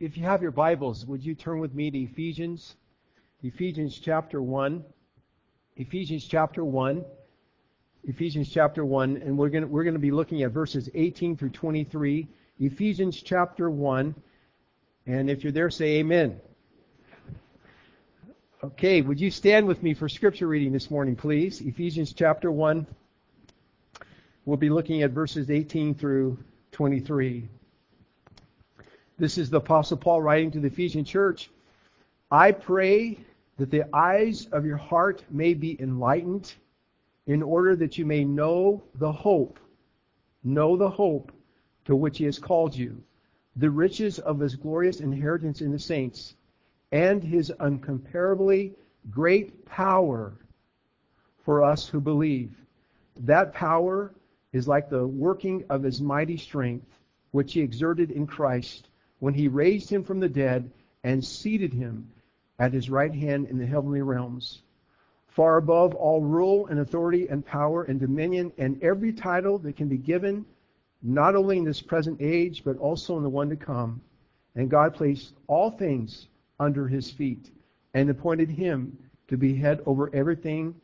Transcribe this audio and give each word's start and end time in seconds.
if 0.00 0.16
you 0.16 0.24
have 0.24 0.42
your 0.42 0.50
Bibles, 0.50 1.04
would 1.06 1.24
you 1.24 1.34
turn 1.34 1.58
with 1.60 1.74
me 1.74 1.90
to 1.90 1.98
Ephesians? 1.98 2.76
Ephesians 3.42 3.98
chapter 3.98 4.42
1. 4.42 4.84
Ephesians 5.76 6.24
chapter 6.24 6.64
1. 6.64 7.04
Ephesians 8.04 8.48
chapter 8.48 8.84
1, 8.84 9.16
and 9.16 9.36
we're 9.36 9.48
going 9.48 9.68
we're 9.68 9.82
going 9.82 9.94
to 9.94 10.00
be 10.00 10.12
looking 10.12 10.42
at 10.42 10.52
verses 10.52 10.88
18 10.94 11.36
through 11.36 11.50
23. 11.50 12.28
Ephesians 12.60 13.20
chapter 13.20 13.68
1. 13.68 14.14
And 15.06 15.28
if 15.28 15.42
you're 15.42 15.52
there, 15.52 15.70
say 15.70 15.98
amen. 15.98 16.40
Okay, 18.62 19.02
would 19.02 19.20
you 19.20 19.30
stand 19.30 19.66
with 19.66 19.82
me 19.82 19.92
for 19.92 20.08
scripture 20.08 20.46
reading 20.46 20.72
this 20.72 20.90
morning, 20.90 21.16
please? 21.16 21.60
Ephesians 21.60 22.12
chapter 22.12 22.50
1. 22.50 22.86
We'll 24.44 24.56
be 24.56 24.70
looking 24.70 25.02
at 25.02 25.10
verses 25.10 25.50
18 25.50 25.94
through 25.94 26.38
23. 26.72 27.48
This 29.18 29.38
is 29.38 29.48
the 29.48 29.56
Apostle 29.56 29.96
Paul 29.96 30.20
writing 30.20 30.50
to 30.50 30.60
the 30.60 30.66
Ephesian 30.66 31.02
church. 31.02 31.50
I 32.30 32.52
pray 32.52 33.18
that 33.56 33.70
the 33.70 33.84
eyes 33.96 34.44
of 34.52 34.66
your 34.66 34.76
heart 34.76 35.24
may 35.30 35.54
be 35.54 35.80
enlightened 35.80 36.52
in 37.26 37.42
order 37.42 37.74
that 37.76 37.96
you 37.96 38.04
may 38.04 38.26
know 38.26 38.82
the 38.96 39.10
hope, 39.10 39.58
know 40.44 40.76
the 40.76 40.90
hope 40.90 41.32
to 41.86 41.96
which 41.96 42.18
he 42.18 42.24
has 42.24 42.38
called 42.38 42.76
you, 42.76 43.02
the 43.56 43.70
riches 43.70 44.18
of 44.18 44.38
his 44.38 44.54
glorious 44.54 45.00
inheritance 45.00 45.62
in 45.62 45.72
the 45.72 45.78
saints, 45.78 46.34
and 46.92 47.24
his 47.24 47.50
uncomparably 47.58 48.74
great 49.10 49.64
power 49.64 50.34
for 51.42 51.64
us 51.64 51.88
who 51.88 52.00
believe. 52.02 52.54
That 53.20 53.54
power 53.54 54.12
is 54.52 54.68
like 54.68 54.90
the 54.90 55.06
working 55.06 55.64
of 55.70 55.82
his 55.82 56.02
mighty 56.02 56.36
strength, 56.36 56.98
which 57.30 57.54
he 57.54 57.62
exerted 57.62 58.10
in 58.10 58.26
Christ 58.26 58.90
when 59.18 59.34
he 59.34 59.48
raised 59.48 59.90
him 59.90 60.04
from 60.04 60.20
the 60.20 60.28
dead 60.28 60.70
and 61.04 61.24
seated 61.24 61.72
him 61.72 62.10
at 62.58 62.72
his 62.72 62.90
right 62.90 63.14
hand 63.14 63.46
in 63.48 63.58
the 63.58 63.66
heavenly 63.66 64.02
realms, 64.02 64.62
far 65.28 65.58
above 65.58 65.94
all 65.94 66.22
rule 66.22 66.66
and 66.66 66.80
authority 66.80 67.28
and 67.28 67.44
power 67.44 67.84
and 67.84 68.00
dominion 68.00 68.52
and 68.58 68.82
every 68.82 69.12
title 69.12 69.58
that 69.58 69.76
can 69.76 69.88
be 69.88 69.98
given, 69.98 70.44
not 71.02 71.36
only 71.36 71.58
in 71.58 71.64
this 71.64 71.82
present 71.82 72.20
age, 72.20 72.64
but 72.64 72.78
also 72.78 73.16
in 73.16 73.22
the 73.22 73.28
one 73.28 73.48
to 73.48 73.56
come. 73.56 74.00
And 74.54 74.70
God 74.70 74.94
placed 74.94 75.34
all 75.46 75.70
things 75.70 76.28
under 76.58 76.88
his 76.88 77.10
feet 77.10 77.50
and 77.92 78.08
appointed 78.08 78.50
him 78.50 78.96
to 79.28 79.36
be 79.36 79.54
head 79.54 79.80
over 79.86 80.14
everything 80.14 80.74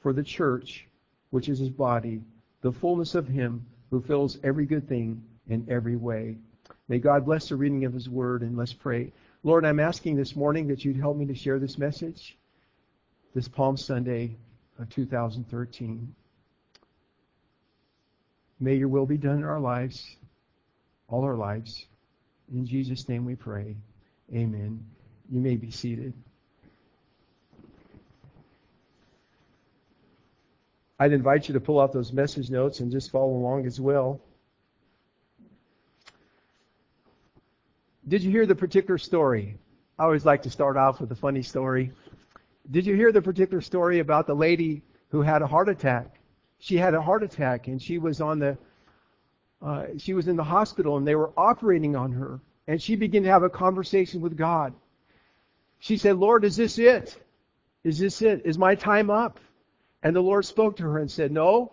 for 0.00 0.12
the 0.12 0.22
church, 0.22 0.88
which 1.30 1.48
is 1.48 1.58
his 1.58 1.70
body, 1.70 2.20
the 2.62 2.72
fullness 2.72 3.14
of 3.14 3.28
him 3.28 3.64
who 3.90 4.00
fills 4.00 4.38
every 4.42 4.66
good 4.66 4.88
thing 4.88 5.22
in 5.48 5.66
every 5.68 5.96
way. 5.96 6.36
May 6.90 6.98
God 6.98 7.24
bless 7.24 7.48
the 7.48 7.54
reading 7.54 7.84
of 7.84 7.92
His 7.92 8.08
Word, 8.08 8.42
and 8.42 8.56
let's 8.56 8.72
pray. 8.72 9.12
Lord, 9.44 9.64
I'm 9.64 9.78
asking 9.78 10.16
this 10.16 10.34
morning 10.34 10.66
that 10.66 10.84
you'd 10.84 10.96
help 10.96 11.16
me 11.16 11.24
to 11.26 11.36
share 11.36 11.60
this 11.60 11.78
message 11.78 12.36
this 13.32 13.46
Palm 13.46 13.76
Sunday 13.76 14.36
of 14.76 14.90
2013. 14.90 16.12
May 18.58 18.74
your 18.74 18.88
will 18.88 19.06
be 19.06 19.16
done 19.16 19.36
in 19.36 19.44
our 19.44 19.60
lives, 19.60 20.16
all 21.06 21.22
our 21.22 21.36
lives. 21.36 21.86
In 22.52 22.66
Jesus' 22.66 23.08
name 23.08 23.24
we 23.24 23.36
pray. 23.36 23.76
Amen. 24.34 24.84
You 25.30 25.40
may 25.40 25.54
be 25.54 25.70
seated. 25.70 26.12
I'd 30.98 31.12
invite 31.12 31.46
you 31.46 31.54
to 31.54 31.60
pull 31.60 31.80
out 31.80 31.92
those 31.92 32.12
message 32.12 32.50
notes 32.50 32.80
and 32.80 32.90
just 32.90 33.12
follow 33.12 33.30
along 33.30 33.66
as 33.66 33.80
well. 33.80 34.20
Did 38.08 38.22
you 38.22 38.30
hear 38.30 38.46
the 38.46 38.54
particular 38.54 38.96
story? 38.96 39.58
I 39.98 40.04
always 40.04 40.24
like 40.24 40.42
to 40.42 40.50
start 40.50 40.78
off 40.78 41.00
with 41.00 41.12
a 41.12 41.14
funny 41.14 41.42
story. 41.42 41.92
Did 42.70 42.86
you 42.86 42.94
hear 42.94 43.12
the 43.12 43.20
particular 43.20 43.60
story 43.60 43.98
about 43.98 44.26
the 44.26 44.34
lady 44.34 44.82
who 45.10 45.20
had 45.20 45.42
a 45.42 45.46
heart 45.46 45.68
attack? 45.68 46.18
She 46.58 46.78
had 46.78 46.94
a 46.94 47.02
heart 47.02 47.22
attack 47.22 47.68
and 47.68 47.80
she 47.80 47.98
was 47.98 48.22
on 48.22 48.38
the 48.38 48.56
uh, 49.60 49.86
she 49.98 50.14
was 50.14 50.28
in 50.28 50.36
the 50.36 50.44
hospital 50.44 50.96
and 50.96 51.06
they 51.06 51.14
were 51.14 51.32
operating 51.36 51.94
on 51.94 52.10
her 52.12 52.40
and 52.66 52.80
she 52.80 52.96
began 52.96 53.22
to 53.24 53.28
have 53.28 53.42
a 53.42 53.50
conversation 53.50 54.22
with 54.22 54.34
God. 54.34 54.72
She 55.78 55.98
said, 55.98 56.16
"Lord, 56.16 56.44
is 56.44 56.56
this 56.56 56.78
it? 56.78 57.22
Is 57.84 57.98
this 57.98 58.22
it? 58.22 58.40
Is 58.46 58.56
my 58.56 58.74
time 58.74 59.10
up?" 59.10 59.38
And 60.02 60.16
the 60.16 60.22
Lord 60.22 60.46
spoke 60.46 60.76
to 60.78 60.84
her 60.84 60.98
and 60.98 61.10
said, 61.10 61.32
"No, 61.32 61.72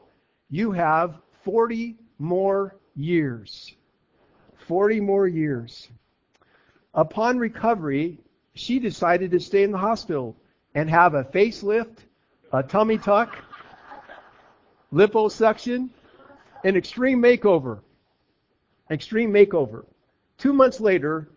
you 0.50 0.73
have 0.73 1.22
40 1.44 1.96
more 2.19 2.75
years. 2.96 3.73
40 4.68 5.00
more 5.00 5.28
years." 5.28 5.88
Upon 6.97 7.38
recovery, 7.38 8.18
she 8.56 8.80
decided 8.80 9.30
to 9.30 9.40
stay 9.40 9.62
in 9.62 9.72
the 9.72 9.78
hospital 9.78 10.35
and 10.74 10.90
have 10.90 11.13
a 11.13 11.24
facelift, 11.24 12.00
a 12.52 12.63
tummy 12.63 12.97
tuck, 12.97 13.38
liposuction, 14.91 15.90
an 16.63 16.75
extreme 16.75 17.22
makeover. 17.22 17.81
Extreme 18.90 19.31
makeover. 19.31 19.85
Two 20.40 20.53
months 20.53 20.80
later, 20.80 21.30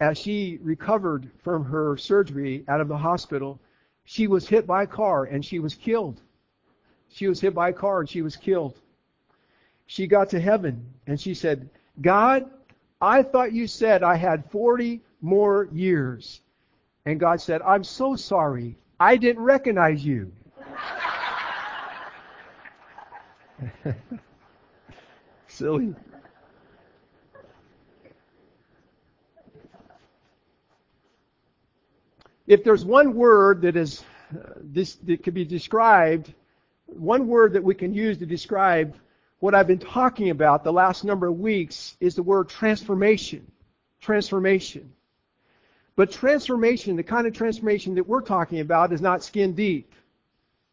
as 0.00 0.18
she 0.18 0.58
recovered 0.62 1.30
from 1.42 1.64
her 1.64 1.96
surgery 1.96 2.62
out 2.68 2.82
of 2.82 2.88
the 2.88 2.98
hospital, 2.98 3.58
she 4.04 4.26
was 4.26 4.46
hit 4.46 4.66
by 4.66 4.82
a 4.82 4.86
car 4.86 5.24
and 5.24 5.42
she 5.42 5.60
was 5.60 5.74
killed. 5.74 6.20
She 7.08 7.26
was 7.26 7.40
hit 7.40 7.54
by 7.54 7.70
a 7.70 7.72
car 7.72 8.00
and 8.00 8.08
she 8.08 8.20
was 8.20 8.36
killed. 8.36 8.78
She 9.86 10.06
got 10.06 10.28
to 10.30 10.40
heaven 10.40 10.84
and 11.06 11.18
she 11.18 11.32
said, 11.32 11.70
God, 12.02 12.50
I 13.00 13.22
thought 13.22 13.54
you 13.54 13.66
said 13.66 14.02
I 14.02 14.16
had 14.16 14.50
40 14.50 15.00
more 15.20 15.68
years. 15.72 16.40
And 17.04 17.20
God 17.20 17.40
said, 17.40 17.62
I'm 17.62 17.84
so 17.84 18.16
sorry. 18.16 18.76
I 18.98 19.16
didn't 19.16 19.42
recognize 19.42 20.04
you. 20.04 20.32
Silly. 25.48 25.94
If 32.46 32.62
there's 32.62 32.84
one 32.84 33.14
word 33.14 33.62
that 33.62 33.76
is 33.76 34.04
uh, 34.32 34.50
this 34.60 34.96
that 34.96 35.22
could 35.22 35.34
be 35.34 35.44
described, 35.44 36.32
one 36.86 37.26
word 37.26 37.54
that 37.54 37.64
we 37.64 37.74
can 37.74 37.92
use 37.92 38.18
to 38.18 38.26
describe 38.26 38.96
what 39.40 39.54
I've 39.54 39.66
been 39.66 39.78
talking 39.78 40.30
about 40.30 40.64
the 40.64 40.72
last 40.72 41.04
number 41.04 41.26
of 41.26 41.38
weeks 41.38 41.96
is 42.00 42.14
the 42.14 42.22
word 42.22 42.48
transformation. 42.48 43.50
Transformation. 44.00 44.92
But 45.96 46.12
transformation, 46.12 46.94
the 46.94 47.02
kind 47.02 47.26
of 47.26 47.32
transformation 47.32 47.94
that 47.94 48.06
we're 48.06 48.20
talking 48.20 48.60
about, 48.60 48.92
is 48.92 49.00
not 49.00 49.24
skin 49.24 49.54
deep. 49.54 49.92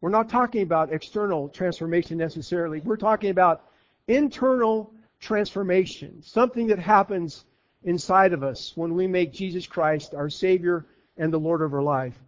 We're 0.02 0.10
not 0.10 0.30
talking 0.30 0.64
about 0.64 0.92
external 0.92 1.48
transformation 1.48 2.18
necessarily. 2.18 2.82
We're 2.82 2.98
talking 2.98 3.30
about 3.30 3.64
internal 4.10 4.94
transformation, 5.22 6.22
something 6.22 6.68
that 6.68 6.80
happens 6.80 7.46
inside 7.84 8.34
of 8.34 8.44
us 8.44 8.74
when 8.76 8.94
we 8.96 9.08
make 9.08 9.32
Jesus 9.32 9.66
Christ 9.66 10.14
our 10.14 10.30
Savior 10.30 10.86
and 11.18 11.32
the 11.32 11.40
Lord 11.40 11.62
of 11.62 11.74
our 11.74 11.82
life. 11.82 12.20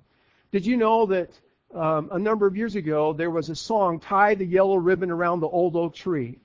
Did 0.54 0.66
you 0.66 0.78
know 0.78 1.06
that 1.08 1.32
um, 1.74 2.08
a 2.14 2.20
number 2.20 2.48
of 2.48 2.56
years 2.56 2.78
ago 2.78 3.12
there 3.12 3.30
was 3.30 3.50
a 3.50 3.56
song, 3.56 4.00
Tie 4.00 4.36
the 4.36 4.46
Yellow 4.46 4.78
Ribbon 4.78 5.12
Around 5.12 5.42
the 5.42 5.50
Old 5.50 5.76
Oak 5.76 5.96
Tree? 5.96 6.40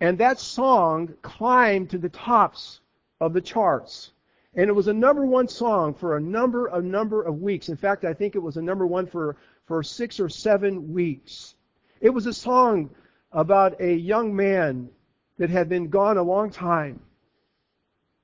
And 0.00 0.18
that 0.18 0.38
song 0.38 1.14
climbed 1.22 1.90
to 1.90 1.98
the 1.98 2.10
tops 2.10 2.80
of 3.20 3.32
the 3.32 3.40
charts. 3.40 4.10
And 4.54 4.68
it 4.68 4.74
was 4.74 4.88
a 4.88 4.92
number 4.92 5.24
one 5.24 5.48
song 5.48 5.94
for 5.94 6.16
a 6.16 6.20
number, 6.20 6.66
a 6.66 6.82
number 6.82 7.22
of 7.22 7.40
weeks. 7.40 7.68
In 7.68 7.76
fact, 7.76 8.04
I 8.04 8.12
think 8.12 8.34
it 8.34 8.42
was 8.42 8.56
a 8.56 8.62
number 8.62 8.86
one 8.86 9.06
for, 9.06 9.36
for 9.66 9.82
six 9.82 10.20
or 10.20 10.28
seven 10.28 10.92
weeks. 10.92 11.54
It 12.00 12.10
was 12.10 12.26
a 12.26 12.34
song 12.34 12.90
about 13.32 13.80
a 13.80 13.94
young 13.94 14.36
man 14.36 14.90
that 15.38 15.48
had 15.48 15.68
been 15.68 15.88
gone 15.88 16.18
a 16.18 16.22
long 16.22 16.50
time. 16.50 17.00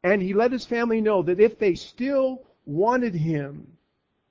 And 0.05 0.21
he 0.21 0.35
let 0.35 0.53
his 0.53 0.67
family 0.67 1.01
know 1.01 1.23
that 1.23 1.41
if 1.41 1.59
they 1.59 1.75
still 1.75 2.45
wanted 2.67 3.15
him 3.15 3.67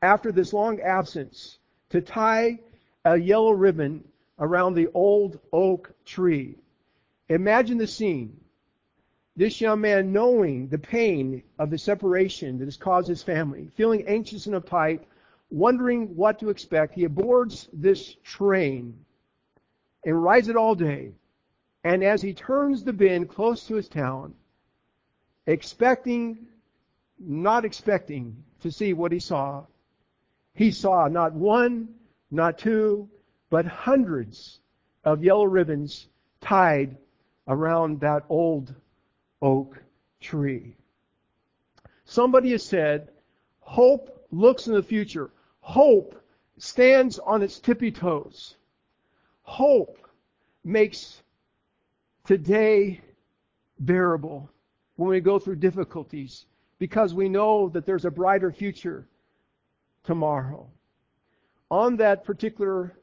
after 0.01 0.31
this 0.31 0.53
long 0.53 0.79
absence 0.81 1.57
to 1.89 2.01
tie 2.01 2.59
a 3.03 3.17
yellow 3.17 3.51
ribbon 3.51 4.03
around 4.39 4.75
the 4.75 4.87
old 4.93 5.39
oak 5.51 5.91
tree. 6.05 6.55
Imagine 7.29 7.77
the 7.77 7.87
scene. 7.87 8.39
This 9.37 9.61
young 9.61 9.81
man, 9.81 10.11
knowing 10.11 10.67
the 10.67 10.79
pain 10.79 11.43
of 11.59 11.69
the 11.69 11.77
separation 11.77 12.57
that 12.57 12.65
has 12.65 12.75
caused 12.75 13.07
his 13.07 13.21
family, 13.21 13.69
feeling 13.75 14.03
anxious 14.07 14.47
and 14.47 14.55
uptight, 14.55 15.01
wondering 15.51 16.15
what 16.15 16.39
to 16.39 16.49
expect, 16.49 16.95
he 16.95 17.03
aboards 17.03 17.69
this 17.71 18.15
train 18.23 18.97
and 20.03 20.23
rides 20.23 20.47
it 20.47 20.55
all 20.55 20.73
day. 20.73 21.11
And 21.83 22.03
as 22.03 22.19
he 22.19 22.33
turns 22.33 22.83
the 22.83 22.93
bend 22.93 23.29
close 23.29 23.67
to 23.67 23.75
his 23.75 23.87
town, 23.87 24.33
expecting, 25.45 26.47
not 27.19 27.63
expecting 27.63 28.43
to 28.61 28.71
see 28.71 28.93
what 28.93 29.11
he 29.11 29.19
saw, 29.19 29.65
he 30.55 30.71
saw 30.71 31.07
not 31.07 31.33
one, 31.33 31.89
not 32.31 32.57
two, 32.57 33.07
but 33.51 33.67
hundreds 33.67 34.61
of 35.03 35.23
yellow 35.23 35.45
ribbons 35.45 36.07
tied 36.41 36.97
around 37.47 37.99
that 37.99 38.23
old 38.29 38.73
oak 39.41 39.81
tree. 40.19 40.75
Somebody 42.05 42.51
has 42.51 42.63
said, 42.63 43.09
hope 43.59 44.25
looks 44.31 44.67
in 44.67 44.73
the 44.73 44.83
future. 44.83 45.29
Hope 45.59 46.21
stands 46.57 47.19
on 47.19 47.41
its 47.41 47.59
tippy 47.59 47.91
toes. 47.91 48.55
Hope 49.43 49.97
makes 50.63 51.21
today 52.25 53.01
bearable 53.79 54.49
when 54.95 55.09
we 55.09 55.19
go 55.19 55.39
through 55.39 55.55
difficulties 55.55 56.45
because 56.79 57.13
we 57.13 57.29
know 57.29 57.69
that 57.69 57.85
there's 57.85 58.05
a 58.05 58.11
brighter 58.11 58.51
future 58.51 59.07
tomorrow. 60.03 60.67
On 61.69 61.97
that 61.97 62.23
particular 62.23 62.97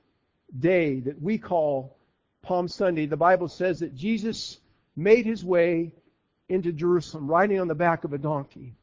day 0.59 1.01
that 1.01 1.21
we 1.21 1.39
call 1.39 1.97
Palm 2.43 2.69
Sunday, 2.69 3.07
the 3.07 3.17
Bible 3.17 3.49
says 3.49 3.81
that 3.81 3.95
Jesus 3.95 4.59
made 4.97 5.27
his 5.27 5.45
way 5.45 5.93
into 6.49 6.73
Jerusalem 6.73 7.27
riding 7.27 7.61
on 7.61 7.69
the 7.69 7.75
back 7.75 8.05
of 8.05 8.13
a 8.13 8.19
donkey. 8.19 8.75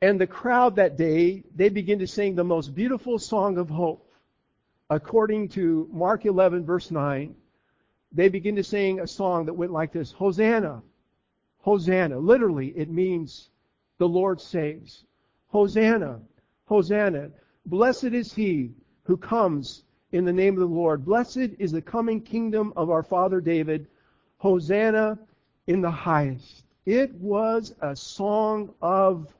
And 0.00 0.20
the 0.20 0.26
crowd 0.26 0.76
that 0.76 0.96
day, 0.96 1.44
they 1.54 1.70
begin 1.70 1.98
to 2.00 2.06
sing 2.06 2.34
the 2.34 2.44
most 2.44 2.74
beautiful 2.74 3.18
song 3.18 3.56
of 3.58 3.70
hope. 3.70 4.12
According 4.90 5.48
to 5.50 5.88
Mark 5.90 6.26
11, 6.26 6.66
verse 6.66 6.90
9, 6.90 7.34
they 8.12 8.28
begin 8.28 8.54
to 8.56 8.62
sing 8.62 9.00
a 9.00 9.06
song 9.06 9.46
that 9.46 9.54
went 9.54 9.72
like 9.72 9.92
this 9.92 10.12
Hosanna, 10.12 10.82
Hosanna. 11.58 12.18
Literally, 12.18 12.68
it 12.76 12.90
means 12.90 13.48
the 13.98 14.08
Lord 14.08 14.40
saves. 14.40 15.04
Hosanna, 15.48 16.20
Hosanna. 16.66 17.30
Blessed 17.66 18.04
is 18.04 18.32
he 18.32 18.72
who 19.04 19.16
comes 19.16 19.84
in 20.12 20.24
the 20.24 20.32
name 20.32 20.54
of 20.54 20.60
the 20.60 20.66
Lord. 20.66 21.04
Blessed 21.04 21.50
is 21.58 21.72
the 21.72 21.82
coming 21.82 22.20
kingdom 22.20 22.72
of 22.76 22.90
our 22.90 23.02
father 23.02 23.40
David. 23.40 23.86
Hosanna 24.44 25.18
in 25.68 25.80
the 25.80 25.90
highest. 25.90 26.64
It 26.84 27.14
was 27.14 27.74
a 27.80 27.96
song 27.96 28.74
of 28.82 29.32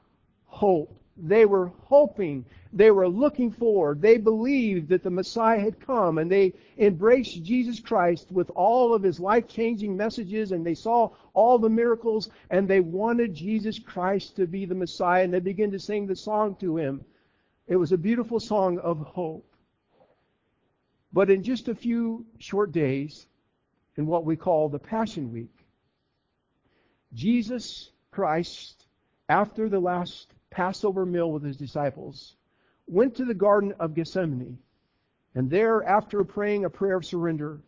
hope. 0.47 0.91
They 1.15 1.45
were 1.45 1.71
hoping. 1.83 2.43
They 2.73 2.89
were 2.89 3.07
looking 3.07 3.51
forward. 3.51 4.01
They 4.01 4.17
believed 4.17 4.89
that 4.89 5.03
the 5.03 5.11
Messiah 5.11 5.59
had 5.59 5.79
come 5.79 6.17
and 6.17 6.31
they 6.31 6.53
embraced 6.79 7.43
Jesus 7.43 7.79
Christ 7.79 8.31
with 8.31 8.49
all 8.55 8.95
of 8.95 9.03
his 9.03 9.19
life 9.19 9.47
changing 9.47 9.95
messages 9.95 10.51
and 10.51 10.65
they 10.65 10.73
saw 10.73 11.11
all 11.35 11.59
the 11.59 11.69
miracles 11.69 12.31
and 12.49 12.67
they 12.67 12.79
wanted 12.79 13.35
Jesus 13.35 13.77
Christ 13.77 14.35
to 14.37 14.47
be 14.47 14.65
the 14.65 14.73
Messiah 14.73 15.23
and 15.23 15.31
they 15.31 15.39
began 15.39 15.69
to 15.69 15.77
sing 15.77 16.07
the 16.07 16.15
song 16.15 16.55
to 16.55 16.77
him. 16.77 17.05
It 17.67 17.75
was 17.75 17.91
a 17.91 17.97
beautiful 17.97 18.39
song 18.39 18.79
of 18.79 19.01
hope. 19.01 19.45
But 21.13 21.29
in 21.29 21.43
just 21.43 21.67
a 21.67 21.75
few 21.75 22.25
short 22.39 22.71
days, 22.71 23.27
in 23.97 24.05
what 24.05 24.25
we 24.25 24.35
call 24.35 24.69
the 24.69 24.79
Passion 24.79 25.31
Week, 25.31 25.53
Jesus 27.13 27.91
Christ, 28.11 28.87
after 29.29 29.69
the 29.69 29.79
last 29.79 30.33
Passover 30.49 31.05
meal 31.05 31.31
with 31.31 31.43
his 31.43 31.57
disciples, 31.57 32.35
went 32.87 33.15
to 33.15 33.25
the 33.25 33.33
Garden 33.33 33.73
of 33.79 33.93
Gethsemane, 33.93 34.57
and 35.33 35.49
there, 35.49 35.83
after 35.83 36.23
praying 36.23 36.65
a 36.65 36.69
prayer 36.69 36.97
of 36.97 37.05
surrender, 37.05 37.59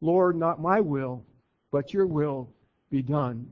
Lord, 0.00 0.36
not 0.36 0.60
my 0.60 0.80
will, 0.80 1.24
but 1.70 1.92
your 1.92 2.06
will 2.06 2.48
be 2.90 3.02
done. 3.02 3.50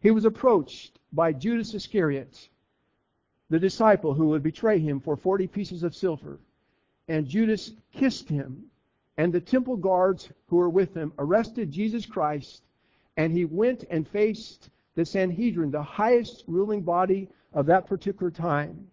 He 0.00 0.10
was 0.10 0.24
approached 0.24 0.98
by 1.12 1.32
Judas 1.32 1.74
Iscariot, 1.74 2.48
the 3.50 3.58
disciple 3.58 4.14
who 4.14 4.28
would 4.28 4.42
betray 4.42 4.78
him 4.78 5.00
for 5.00 5.16
40 5.16 5.46
pieces 5.46 5.82
of 5.82 5.94
silver. 5.94 6.38
And 7.08 7.26
Judas 7.26 7.72
kissed 7.92 8.28
him, 8.28 8.64
and 9.18 9.32
the 9.32 9.40
temple 9.40 9.76
guards 9.76 10.30
who 10.46 10.56
were 10.56 10.70
with 10.70 10.96
him 10.96 11.12
arrested 11.18 11.72
Jesus 11.72 12.06
Christ, 12.06 12.62
and 13.16 13.32
he 13.32 13.44
went 13.44 13.84
and 13.90 14.06
faced 14.06 14.70
the 14.94 15.04
Sanhedrin, 15.04 15.72
the 15.72 15.82
highest 15.82 16.44
ruling 16.46 16.82
body 16.82 17.28
of 17.52 17.66
that 17.66 17.86
particular 17.86 18.30
time. 18.30 18.86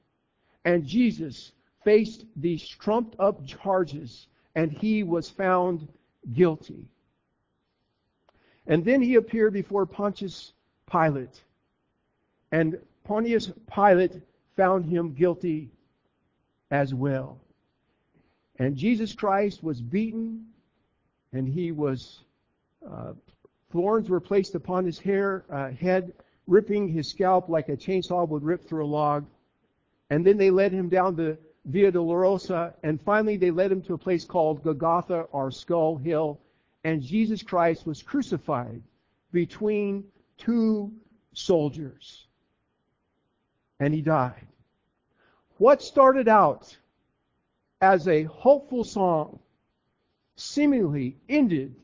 And 0.65 0.85
Jesus 0.85 1.51
faced 1.83 2.25
these 2.35 2.67
trumped 2.67 3.15
up 3.19 3.45
charges 3.45 4.27
and 4.55 4.71
he 4.71 5.03
was 5.03 5.29
found 5.29 5.87
guilty. 6.33 6.85
And 8.65 8.83
then 8.83 9.01
he 9.01 9.15
appeared 9.15 9.53
before 9.53 9.85
Pontius 9.85 10.53
Pilate. 10.89 11.43
And 12.51 12.79
Pontius 13.03 13.51
Pilate 13.71 14.21
found 14.55 14.85
him 14.85 15.13
guilty 15.13 15.69
as 16.71 16.95
well. 16.95 17.37
And 18.59 18.75
Jesus 18.75 19.13
Christ 19.13 19.63
was 19.63 19.81
beaten 19.81 20.45
and 21.33 21.47
he 21.47 21.71
was, 21.71 22.23
uh, 22.89 23.13
thorns 23.71 24.09
were 24.09 24.21
placed 24.21 24.55
upon 24.55 24.85
his 24.85 24.99
hair, 24.99 25.43
uh, 25.49 25.71
head 25.71 26.13
ripping 26.47 26.87
his 26.87 27.09
scalp 27.09 27.49
like 27.49 27.69
a 27.69 27.75
chainsaw 27.75 28.27
would 28.27 28.43
rip 28.43 28.65
through 28.67 28.85
a 28.85 28.87
log. 28.87 29.25
And 30.09 30.25
then 30.25 30.37
they 30.37 30.51
led 30.51 30.71
him 30.71 30.89
down 30.89 31.15
the 31.15 31.37
Via 31.65 31.91
Dolorosa, 31.91 32.75
and 32.83 33.01
finally 33.01 33.37
they 33.37 33.49
led 33.49 33.71
him 33.71 33.81
to 33.81 33.95
a 33.95 33.97
place 33.97 34.23
called 34.23 34.63
Golgotha 34.63 35.21
or 35.31 35.49
Skull 35.49 35.97
Hill, 35.97 36.39
and 36.83 37.01
Jesus 37.01 37.41
Christ 37.41 37.87
was 37.87 38.03
crucified 38.03 38.83
between 39.31 40.03
two 40.37 40.93
soldiers. 41.33 42.27
And 43.79 43.93
he 43.95 44.01
died. 44.01 44.45
What 45.57 45.81
started 45.81 46.27
out 46.27 46.77
as 47.85 48.07
a 48.07 48.23
hopeful 48.23 48.83
song 48.83 49.39
seemingly 50.35 51.17
ended 51.29 51.75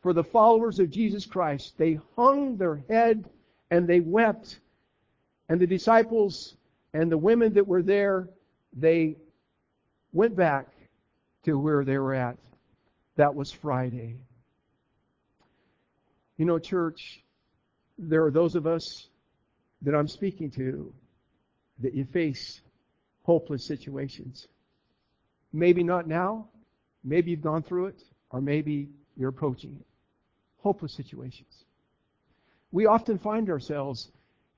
for 0.00 0.12
the 0.12 0.22
followers 0.22 0.78
of 0.78 0.90
Jesus 0.90 1.26
Christ. 1.26 1.74
They 1.76 1.98
hung 2.14 2.56
their 2.56 2.84
head 2.88 3.28
and 3.68 3.88
they 3.88 3.98
wept. 3.98 4.60
And 5.48 5.60
the 5.60 5.66
disciples 5.66 6.54
and 6.94 7.10
the 7.10 7.18
women 7.18 7.54
that 7.54 7.66
were 7.66 7.82
there, 7.82 8.28
they 8.72 9.16
went 10.12 10.36
back 10.36 10.68
to 11.44 11.58
where 11.58 11.84
they 11.84 11.98
were 11.98 12.14
at. 12.14 12.38
That 13.16 13.34
was 13.34 13.50
Friday. 13.50 14.18
You 16.36 16.44
know, 16.44 16.60
church, 16.60 17.24
there 17.98 18.24
are 18.24 18.30
those 18.30 18.54
of 18.54 18.68
us 18.68 19.08
that 19.82 19.96
I'm 19.96 20.08
speaking 20.08 20.52
to 20.52 20.94
that 21.80 21.92
you 21.92 22.04
face 22.04 22.60
hopeless 23.24 23.66
situations. 23.66 24.46
Maybe 25.52 25.82
not 25.82 26.06
now, 26.06 26.48
maybe 27.02 27.30
you've 27.30 27.42
gone 27.42 27.62
through 27.62 27.86
it, 27.86 28.02
or 28.30 28.40
maybe 28.40 28.88
you're 29.16 29.30
approaching 29.30 29.76
it. 29.80 29.86
Hopeless 30.62 30.92
situations 30.92 31.64
we 32.72 32.86
often 32.86 33.18
find 33.18 33.50
ourselves 33.50 34.10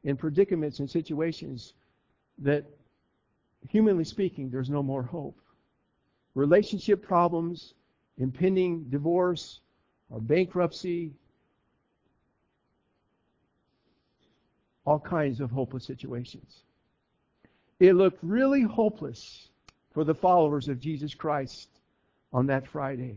in 0.05 0.17
predicaments 0.17 0.81
and 0.81 0.91
situations 0.91 1.75
that, 2.39 2.65
humanly 3.69 4.05
speaking, 4.05 4.51
there's 4.51 4.71
no 4.71 4.83
more 4.83 5.03
hope. 5.03 5.39
Relationship 6.35 7.03
problems, 7.03 7.75
impending 8.19 8.85
divorce, 8.85 9.61
or 10.11 10.21
bankruptcy, 10.21 11.13
all 14.85 14.99
kinds 14.99 15.41
of 15.41 15.51
hopeless 15.51 15.85
situations. 15.85 16.65
It 17.79 17.95
looked 17.95 18.19
really 18.23 18.63
hopeless 18.63 19.49
for 19.93 20.05
the 20.05 20.15
followers 20.15 20.69
of 20.69 20.81
Jesus 20.81 21.15
Christ 21.15 21.69
on 22.33 22.47
that 22.47 22.67
Friday. 22.67 23.17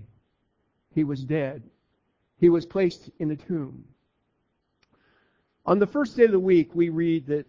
He 0.94 1.04
was 1.04 1.24
dead. 1.24 1.64
He 2.38 2.50
was 2.50 2.66
placed 2.66 3.10
in 3.20 3.32
a 3.32 3.36
tomb. 3.36 3.86
On 5.66 5.80
the 5.80 5.88
first 5.88 6.16
day 6.16 6.26
of 6.26 6.32
the 6.32 6.40
week, 6.40 6.76
we 6.76 6.90
read 6.90 7.28
that 7.28 7.48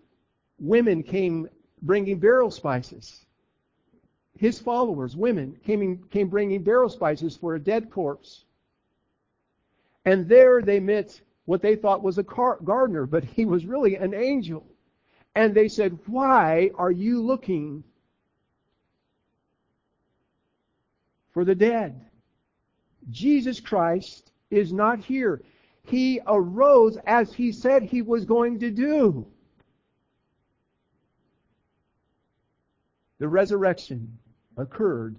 women 0.59 1.02
came 1.02 1.49
bringing 1.83 2.18
beryl 2.18 2.50
spices. 2.50 3.26
His 4.38 4.59
followers, 4.59 5.16
women, 5.16 5.59
came, 5.64 6.04
came 6.11 6.28
bringing 6.28 6.62
beryl 6.62 6.88
spices 6.88 7.37
for 7.37 7.54
a 7.54 7.61
dead 7.61 7.90
corpse. 7.90 8.45
And 10.04 10.28
there 10.28 10.62
they 10.62 10.80
met 10.80 11.21
what 11.47 11.62
they 11.62 11.76
thought 11.76 12.02
was 12.02 12.18
a 12.18 12.25
car- 12.25 12.59
gardener, 12.62 13.06
but 13.06 13.25
he 13.25 13.45
was 13.45 13.66
really 13.66 13.97
an 13.97 14.14
angel. 14.14 14.66
And 15.35 15.54
they 15.54 15.68
said, 15.68 15.99
Why 16.06 16.71
are 16.76 16.90
you 16.90 17.23
looking 17.23 17.85
for 21.36 21.44
the 21.44 21.54
dead? 21.54 22.00
Jesus 23.10 23.60
Christ 23.60 24.32
is 24.50 24.72
not 24.72 25.00
here 25.00 25.42
he 25.84 26.20
arose 26.26 26.96
as 27.06 27.32
he 27.34 27.52
said 27.52 27.82
he 27.82 28.00
was 28.00 28.24
going 28.24 28.58
to 28.60 28.70
do. 28.70 29.26
The 33.18 33.28
resurrection 33.28 34.18
occurred 34.56 35.18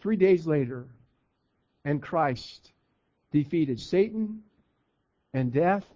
three 0.00 0.16
days 0.16 0.48
later, 0.48 0.86
and 1.84 2.02
Christ 2.02 2.72
defeated 3.30 3.78
Satan 3.80 4.42
and 5.32 5.52
death 5.52 5.86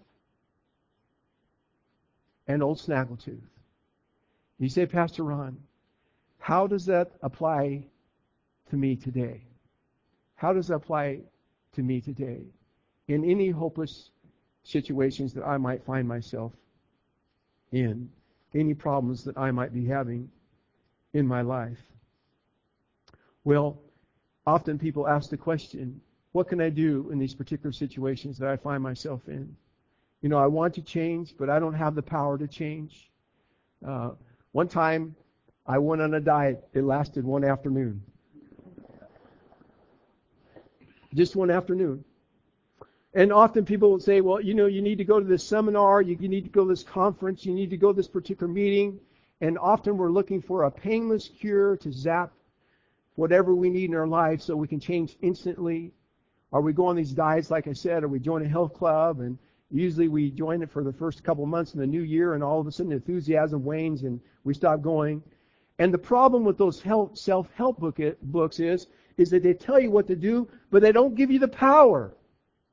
and 2.47 2.63
old 2.63 2.79
Snaggletooth. 2.79 3.41
You 4.59 4.69
say, 4.69 4.87
Pastor 4.87 5.25
Ron, 5.25 5.59
how 6.39 6.67
does 6.69 6.87
that 6.87 7.11
apply 7.23 7.85
to 8.73 8.77
me 8.77 8.97
today? 8.97 9.45
How 10.35 10.53
does 10.53 10.67
that 10.69 10.75
apply 10.75 11.21
to 11.75 11.83
me 11.83 12.01
today? 12.01 12.43
in 13.09 13.25
any 13.25 13.51
hopeless 13.51 14.11
situations 14.65 15.35
that 15.35 15.45
I 15.45 15.59
might 15.59 15.85
find 15.85 16.07
myself 16.07 16.53
in 17.73 18.09
any 18.55 18.75
problems 18.75 19.25
that 19.25 19.37
I 19.37 19.51
might 19.51 19.73
be 19.73 19.87
having 19.87 20.29
in 21.13 21.27
my 21.27 21.43
life. 21.43 21.79
Well, 23.45 23.81
often 24.47 24.79
people 24.79 25.09
ask 25.09 25.31
the 25.31 25.37
question, 25.37 26.01
what 26.33 26.49
can 26.49 26.61
I 26.61 26.69
do 26.69 27.11
in 27.11 27.19
these 27.19 27.35
particular 27.35 27.73
situations 27.73 28.39
that 28.39 28.49
I 28.49 28.57
find 28.57 28.83
myself 28.83 29.21
in? 29.27 29.55
You 30.21 30.29
know, 30.29 30.39
I 30.39 30.47
want 30.47 30.75
to 30.75 30.83
change, 30.83 31.35
but 31.39 31.51
I 31.51 31.59
don't 31.59 31.75
have 31.75 31.95
the 31.95 32.03
power 32.03 32.39
to 32.39 32.47
change. 32.47 33.11
Uh, 33.87 34.11
one 34.53 34.69
time, 34.69 35.17
I 35.67 35.79
went 35.79 36.03
on 36.03 36.15
a 36.15 36.21
diet. 36.21 36.67
It 36.73 36.85
lasted 36.85 37.25
one 37.25 37.45
afternoon. 37.45 38.03
Just 41.15 41.37
one 41.37 41.51
afternoon. 41.51 42.05
And 43.15 43.33
often 43.33 43.67
people 43.67 43.91
will 43.91 44.01
say, 44.01 44.23
well, 44.23 44.41
you 44.41 44.55
know, 44.55 44.67
you 44.67 44.81
need 44.81 44.97
to 44.99 45.05
go 45.05 45.21
to 45.21 45.27
this 45.27 45.45
seminar, 45.45 46.01
you, 46.01 46.17
you 46.19 46.29
need 46.29 46.45
to 46.45 46.51
go 46.51 46.63
to 46.63 46.69
this 46.69 46.83
conference, 46.83 47.45
you 47.45 47.53
need 47.53 47.69
to 47.71 47.77
go 47.77 47.93
to 47.93 47.97
this 47.97 48.09
particular 48.09 48.51
meeting. 48.51 48.99
And 49.43 49.59
often 49.59 49.99
we're 49.99 50.11
looking 50.11 50.41
for 50.41 50.65
a 50.65 50.71
painless 50.71 51.29
cure 51.29 51.77
to 51.79 51.93
zap 51.93 52.33
whatever 53.17 53.55
we 53.55 53.69
need 53.69 53.91
in 53.91 53.97
our 53.97 54.07
life 54.07 54.41
so 54.41 54.57
we 54.57 54.69
can 54.69 54.81
change 54.81 55.17
instantly. 55.21 55.93
Are 56.53 56.63
we 56.63 56.73
go 56.73 56.87
on 56.87 56.97
these 56.97 57.13
diets, 57.13 57.51
like 57.51 57.67
I 57.67 57.75
said, 57.75 58.05
or 58.05 58.09
we 58.09 58.19
join 58.19 58.43
a 58.43 58.49
health 58.49 58.73
club 58.73 59.21
and 59.21 59.39
usually 59.71 60.09
we 60.09 60.31
join 60.31 60.63
it 60.63 60.71
for 60.71 60.83
the 60.83 60.93
first 60.93 61.23
couple 61.23 61.45
months 61.45 61.75
in 61.75 61.81
the 61.81 61.87
new 61.87 62.03
year 62.03 62.35
and 62.35 62.43
all 62.43 62.61
of 62.61 62.67
a 62.67 62.73
sudden 62.73 62.93
enthusiasm 62.93 63.65
wanes 63.65 64.05
and 64.05 64.21
we 64.45 64.55
stop 64.55 64.81
going. 64.81 65.23
And 65.79 65.93
the 65.93 65.99
problem 65.99 66.45
with 66.45 66.57
those 66.57 66.83
self-help 67.15 67.79
book, 67.79 67.99
books 68.23 68.61
is, 68.61 68.87
is 69.17 69.31
that 69.31 69.43
they 69.43 69.55
tell 69.55 69.79
you 69.79 69.91
what 69.91 70.07
to 70.09 70.17
do, 70.17 70.49
but 70.71 70.83
they 70.83 70.93
don't 70.93 71.15
give 71.15 71.31
you 71.31 71.39
the 71.39 71.49
power. 71.49 72.13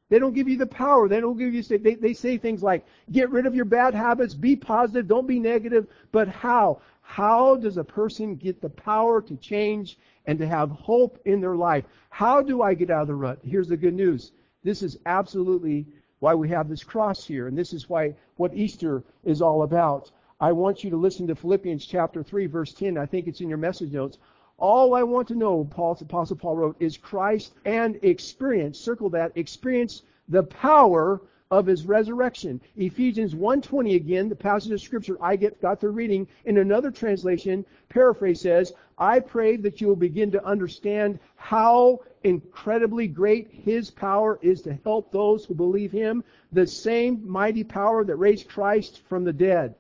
They 0.10 0.18
don't 0.18 0.34
give 0.34 0.50
you 0.50 0.58
the 0.58 0.66
power. 0.66 1.08
They 1.08 1.20
don't 1.20 1.38
give 1.38 1.54
you, 1.54 1.62
they, 1.62 1.96
they 1.96 2.14
say 2.14 2.38
things 2.38 2.64
like, 2.64 2.86
get 3.12 3.30
rid 3.30 3.46
of 3.46 3.56
your 3.56 3.66
bad 3.66 3.94
habits, 3.94 4.34
be 4.34 4.56
positive, 4.56 5.08
don't 5.08 5.28
be 5.28 5.40
negative. 5.40 5.88
But 6.12 6.28
how? 6.28 6.82
How 7.02 7.56
does 7.56 7.78
a 7.78 7.84
person 7.84 8.36
get 8.36 8.62
the 8.62 8.70
power 8.70 9.22
to 9.22 9.36
change 9.38 9.98
and 10.26 10.38
to 10.40 10.48
have 10.48 10.72
hope 10.72 11.20
in 11.26 11.42
their 11.42 11.56
life? 11.56 11.86
How 12.10 12.42
do 12.42 12.62
I 12.62 12.74
get 12.74 12.90
out 12.90 13.04
of 13.04 13.08
the 13.08 13.16
rut? 13.16 13.40
Here's 13.44 13.68
the 13.68 13.78
good 13.78 13.94
news. 13.94 14.32
This 14.64 14.82
is 14.84 14.98
absolutely 15.06 15.86
why 16.20 16.36
we 16.36 16.50
have 16.50 16.70
this 16.70 16.84
cross 16.84 17.26
here, 17.26 17.48
and 17.48 17.58
this 17.58 17.74
is 17.74 17.90
why 17.90 18.14
what 18.36 18.54
Easter 18.54 19.04
is 19.24 19.42
all 19.42 19.64
about. 19.64 20.12
I 20.40 20.52
want 20.52 20.84
you 20.84 20.90
to 20.90 20.98
listen 20.98 21.28
to 21.28 21.36
Philippians 21.36 21.86
chapter 21.86 22.24
3, 22.24 22.46
verse 22.48 22.74
10. 22.74 22.98
I 22.98 23.06
think 23.06 23.28
it's 23.28 23.42
in 23.42 23.50
your 23.50 23.58
message 23.58 23.92
notes. 23.92 24.18
All 24.60 24.94
I 24.94 25.04
want 25.04 25.28
to 25.30 25.36
know, 25.36 25.64
Paul, 25.64 25.98
Apostle 26.00 26.36
Paul 26.36 26.58
wrote, 26.58 26.76
is 26.80 26.98
Christ 26.98 27.54
and 27.66 27.98
experience, 28.04 28.78
circle 28.78 29.10
that, 29.12 29.32
experience 29.36 30.04
the 30.28 30.44
power 30.44 31.22
of 31.52 31.66
his 31.66 31.86
resurrection. 31.86 32.62
Ephesians 32.78 33.34
1.20 33.34 33.96
again, 33.96 34.30
the 34.30 34.36
passage 34.36 34.72
of 34.72 34.82
scripture 34.82 35.18
I 35.22 35.36
get, 35.36 35.62
got 35.62 35.80
through 35.80 35.92
reading, 35.92 36.28
in 36.46 36.58
another 36.58 36.92
translation, 36.92 37.66
paraphrase 37.88 38.42
says, 38.42 38.74
I 38.98 39.20
pray 39.20 39.56
that 39.58 39.82
you 39.82 39.88
will 39.88 39.96
begin 39.96 40.30
to 40.32 40.46
understand 40.46 41.20
how 41.38 42.02
incredibly 42.24 43.08
great 43.08 43.48
his 43.50 43.90
power 43.90 44.38
is 44.42 44.62
to 44.64 44.78
help 44.84 45.12
those 45.12 45.46
who 45.46 45.56
believe 45.56 45.92
him, 45.92 46.24
the 46.52 46.68
same 46.68 47.28
mighty 47.28 47.64
power 47.64 48.04
that 48.04 48.18
raised 48.18 48.50
Christ 48.50 49.02
from 49.08 49.24
the 49.24 49.34
dead. 49.34 49.74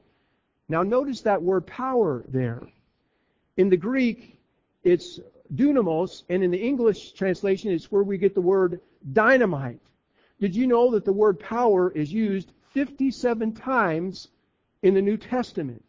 Now 0.70 0.84
notice 0.84 1.22
that 1.22 1.42
word 1.42 1.68
power 1.68 2.24
there. 2.30 2.64
In 3.58 3.70
the 3.70 3.78
Greek, 3.78 4.39
it's 4.84 5.20
dunamis, 5.54 6.24
and 6.30 6.44
in 6.44 6.52
the 6.52 6.62
English 6.62 7.14
translation, 7.14 7.72
it's 7.72 7.92
where 7.92 8.04
we 8.04 8.18
get 8.18 8.34
the 8.34 8.42
word 8.42 8.82
dynamite. 9.14 9.80
Did 10.40 10.56
you 10.56 10.68
know 10.68 10.92
that 10.92 11.06
the 11.06 11.14
word 11.14 11.40
power 11.40 11.92
is 11.92 12.14
used 12.14 12.54
57 12.74 13.54
times 13.54 14.30
in 14.84 14.94
the 14.94 15.02
New 15.02 15.18
Testament? 15.18 15.84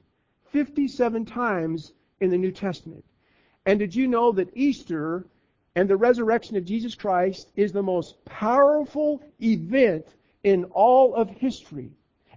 57 0.53 1.25
times 1.25 1.93
in 2.21 2.31
the 2.31 2.39
New 2.39 2.51
Testament. 2.51 3.05
And 3.67 3.79
did 3.79 3.95
you 3.95 4.09
know 4.09 4.33
that 4.33 4.51
Easter 4.55 5.27
and 5.77 5.89
the 5.89 5.97
resurrection 5.97 6.57
of 6.57 6.65
Jesus 6.65 6.95
Christ 6.95 7.51
is 7.55 7.73
the 7.73 7.83
most 7.83 8.25
powerful 8.25 9.23
event 9.41 10.07
in 10.43 10.65
all 10.65 11.15
of 11.15 11.31
history? 11.31 11.91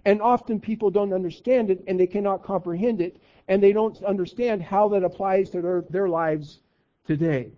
And 0.04 0.20
often 0.20 0.60
people 0.60 0.90
don't 0.90 1.12
understand 1.12 1.70
it 1.70 1.82
and 1.86 1.98
they 1.98 2.06
cannot 2.06 2.42
comprehend 2.42 3.00
it 3.00 3.16
and 3.48 3.62
they 3.62 3.72
don't 3.72 4.02
understand 4.02 4.62
how 4.62 4.88
that 4.88 5.04
applies 5.04 5.50
to 5.50 5.62
their, 5.62 5.84
their 5.90 6.08
lives 6.08 6.60
today. 7.06 7.52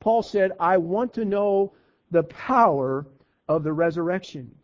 Paul 0.00 0.22
said, 0.22 0.52
I 0.60 0.76
want 0.76 1.14
to 1.14 1.24
know 1.24 1.72
the 2.10 2.24
power 2.24 3.06
of 3.48 3.64
the 3.64 3.72
resurrection. 3.72 4.54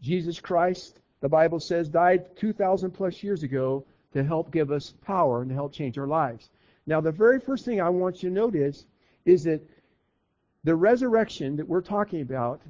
Jesus 0.00 0.40
Christ, 0.40 1.00
the 1.20 1.28
Bible 1.28 1.60
says, 1.60 1.88
died 1.88 2.36
2,000 2.36 2.90
plus 2.90 3.22
years 3.22 3.42
ago 3.42 3.84
to 4.12 4.24
help 4.24 4.50
give 4.50 4.70
us 4.70 4.94
power 5.02 5.42
and 5.42 5.50
to 5.50 5.54
help 5.54 5.72
change 5.72 5.98
our 5.98 6.06
lives. 6.06 6.50
Now, 6.86 7.00
the 7.00 7.12
very 7.12 7.38
first 7.38 7.64
thing 7.64 7.80
I 7.80 7.88
want 7.88 8.22
you 8.22 8.30
to 8.30 8.34
notice 8.34 8.86
is 9.24 9.44
that 9.44 9.62
the 10.64 10.74
resurrection 10.74 11.56
that 11.56 11.68
we're 11.68 11.80
talking 11.80 12.22
about, 12.22 12.60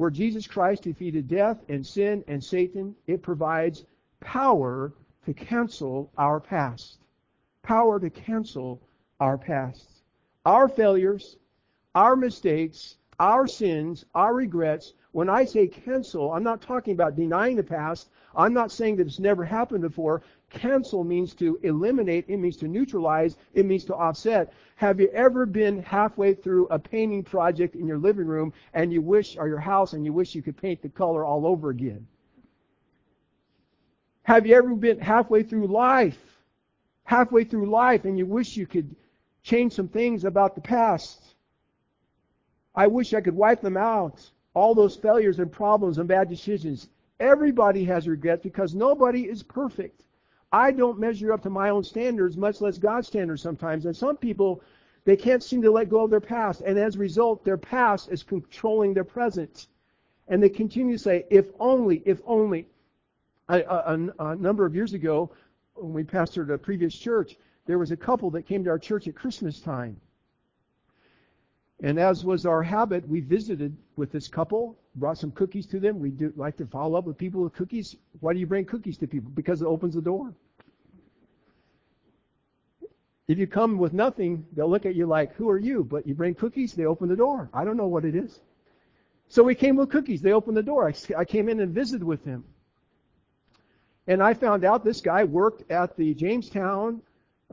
where 0.00 0.08
Jesus 0.08 0.46
Christ 0.46 0.84
defeated 0.84 1.28
death 1.28 1.62
and 1.68 1.86
sin 1.86 2.24
and 2.26 2.42
Satan, 2.42 2.96
it 3.06 3.20
provides 3.20 3.84
power 4.20 4.94
to 5.26 5.34
cancel 5.34 6.10
our 6.16 6.40
past. 6.40 7.00
Power 7.62 8.00
to 8.00 8.08
cancel 8.08 8.80
our 9.20 9.36
past. 9.36 9.86
Our 10.46 10.70
failures, 10.70 11.36
our 11.94 12.16
mistakes, 12.16 12.96
our 13.18 13.46
sins, 13.46 14.06
our 14.14 14.34
regrets. 14.34 14.94
When 15.12 15.28
I 15.28 15.44
say 15.44 15.66
cancel, 15.66 16.32
I'm 16.32 16.44
not 16.44 16.62
talking 16.62 16.94
about 16.94 17.14
denying 17.14 17.56
the 17.56 17.62
past. 17.62 18.08
I'm 18.34 18.54
not 18.54 18.72
saying 18.72 18.96
that 18.96 19.06
it's 19.06 19.20
never 19.20 19.44
happened 19.44 19.82
before. 19.82 20.22
Cancel 20.50 21.04
means 21.04 21.32
to 21.34 21.58
eliminate, 21.62 22.24
it 22.28 22.36
means 22.36 22.56
to 22.58 22.68
neutralize, 22.68 23.36
it 23.54 23.64
means 23.64 23.84
to 23.84 23.94
offset. 23.94 24.52
Have 24.76 25.00
you 25.00 25.08
ever 25.12 25.46
been 25.46 25.82
halfway 25.82 26.34
through 26.34 26.66
a 26.68 26.78
painting 26.78 27.22
project 27.22 27.76
in 27.76 27.86
your 27.86 27.98
living 27.98 28.26
room 28.26 28.52
and 28.74 28.92
you 28.92 29.00
wish, 29.00 29.36
or 29.36 29.46
your 29.46 29.60
house, 29.60 29.92
and 29.92 30.04
you 30.04 30.12
wish 30.12 30.34
you 30.34 30.42
could 30.42 30.56
paint 30.56 30.82
the 30.82 30.88
color 30.88 31.24
all 31.24 31.46
over 31.46 31.70
again? 31.70 32.06
Have 34.24 34.46
you 34.46 34.56
ever 34.56 34.74
been 34.74 34.98
halfway 34.98 35.42
through 35.42 35.68
life, 35.68 36.18
halfway 37.04 37.44
through 37.44 37.70
life, 37.70 38.04
and 38.04 38.18
you 38.18 38.26
wish 38.26 38.56
you 38.56 38.66
could 38.66 38.94
change 39.42 39.72
some 39.72 39.88
things 39.88 40.24
about 40.24 40.54
the 40.54 40.60
past? 40.60 41.22
I 42.74 42.88
wish 42.88 43.14
I 43.14 43.20
could 43.20 43.36
wipe 43.36 43.60
them 43.60 43.76
out. 43.76 44.28
All 44.54 44.74
those 44.74 44.96
failures 44.96 45.38
and 45.38 45.50
problems 45.50 45.98
and 45.98 46.08
bad 46.08 46.28
decisions. 46.28 46.88
Everybody 47.20 47.84
has 47.84 48.08
regrets 48.08 48.42
because 48.42 48.74
nobody 48.74 49.28
is 49.28 49.42
perfect. 49.42 50.02
I 50.52 50.72
don't 50.72 50.98
measure 50.98 51.32
up 51.32 51.42
to 51.42 51.50
my 51.50 51.70
own 51.70 51.84
standards, 51.84 52.36
much 52.36 52.60
less 52.60 52.78
God's 52.78 53.06
standards 53.06 53.42
sometimes. 53.42 53.86
And 53.86 53.96
some 53.96 54.16
people, 54.16 54.62
they 55.04 55.16
can't 55.16 55.42
seem 55.42 55.62
to 55.62 55.70
let 55.70 55.88
go 55.88 56.04
of 56.04 56.10
their 56.10 56.20
past. 56.20 56.60
And 56.60 56.78
as 56.78 56.96
a 56.96 56.98
result, 56.98 57.44
their 57.44 57.56
past 57.56 58.10
is 58.10 58.22
controlling 58.22 58.94
their 58.94 59.04
present. 59.04 59.68
And 60.28 60.42
they 60.42 60.48
continue 60.48 60.96
to 60.96 61.02
say, 61.02 61.24
if 61.30 61.46
only, 61.60 62.02
if 62.04 62.20
only 62.26 62.66
a, 63.48 64.36
number 64.36 64.66
of 64.66 64.74
years 64.74 64.92
ago, 64.92 65.30
when 65.74 65.92
we 65.92 66.04
pastored 66.04 66.52
a 66.52 66.58
previous 66.58 66.94
church, 66.94 67.36
there 67.66 67.78
was 67.78 67.90
a 67.90 67.96
couple 67.96 68.30
that 68.30 68.46
came 68.46 68.64
to 68.64 68.70
our 68.70 68.78
church 68.78 69.08
at 69.08 69.14
Christmas 69.14 69.60
time. 69.60 70.00
And 71.82 71.98
as 71.98 72.24
was 72.24 72.44
our 72.44 72.62
habit, 72.62 73.08
we 73.08 73.20
visited 73.20 73.76
with 73.96 74.12
this 74.12 74.28
couple, 74.28 74.76
brought 74.96 75.18
some 75.18 75.30
cookies 75.30 75.66
to 75.66 75.80
them. 75.80 76.00
We 76.00 76.10
do 76.10 76.32
like 76.36 76.56
to 76.58 76.66
follow 76.66 76.98
up 76.98 77.04
with 77.04 77.16
people 77.16 77.42
with 77.42 77.52
cookies. 77.52 77.96
Why 78.20 78.32
do 78.32 78.40
you 78.40 78.46
bring 78.46 78.64
cookies 78.64 78.98
to 78.98 79.06
people? 79.06 79.30
Because 79.30 79.62
it 79.62 79.66
opens 79.66 79.94
the 79.94 80.02
door. 80.02 80.34
If 83.28 83.38
you 83.38 83.46
come 83.46 83.78
with 83.78 83.92
nothing, 83.92 84.44
they'll 84.54 84.68
look 84.68 84.86
at 84.86 84.96
you 84.96 85.06
like, 85.06 85.34
who 85.34 85.48
are 85.48 85.58
you? 85.58 85.84
But 85.84 86.06
you 86.06 86.14
bring 86.14 86.34
cookies, 86.34 86.72
they 86.74 86.86
open 86.86 87.08
the 87.08 87.14
door. 87.16 87.48
I 87.54 87.64
don't 87.64 87.76
know 87.76 87.86
what 87.86 88.04
it 88.04 88.16
is. 88.16 88.40
So 89.28 89.44
we 89.44 89.54
came 89.54 89.76
with 89.76 89.90
cookies. 89.90 90.20
They 90.20 90.32
opened 90.32 90.56
the 90.56 90.62
door. 90.64 90.88
I, 90.88 90.94
I 91.16 91.24
came 91.24 91.48
in 91.48 91.60
and 91.60 91.72
visited 91.72 92.02
with 92.02 92.24
them. 92.24 92.44
And 94.08 94.20
I 94.20 94.34
found 94.34 94.64
out 94.64 94.84
this 94.84 95.00
guy 95.00 95.22
worked 95.22 95.70
at 95.70 95.96
the 95.96 96.14
Jamestown 96.14 97.00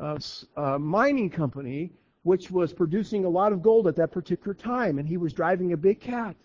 uh, 0.01 0.17
uh, 0.55 0.79
mining 0.79 1.29
company, 1.29 1.91
which 2.23 2.49
was 2.49 2.73
producing 2.73 3.25
a 3.25 3.29
lot 3.29 3.53
of 3.53 3.61
gold 3.61 3.87
at 3.87 3.95
that 3.97 4.11
particular 4.11 4.55
time, 4.55 4.97
and 4.97 5.07
he 5.07 5.17
was 5.17 5.33
driving 5.33 5.73
a 5.73 5.77
big 5.77 5.99
cat. 5.99 6.35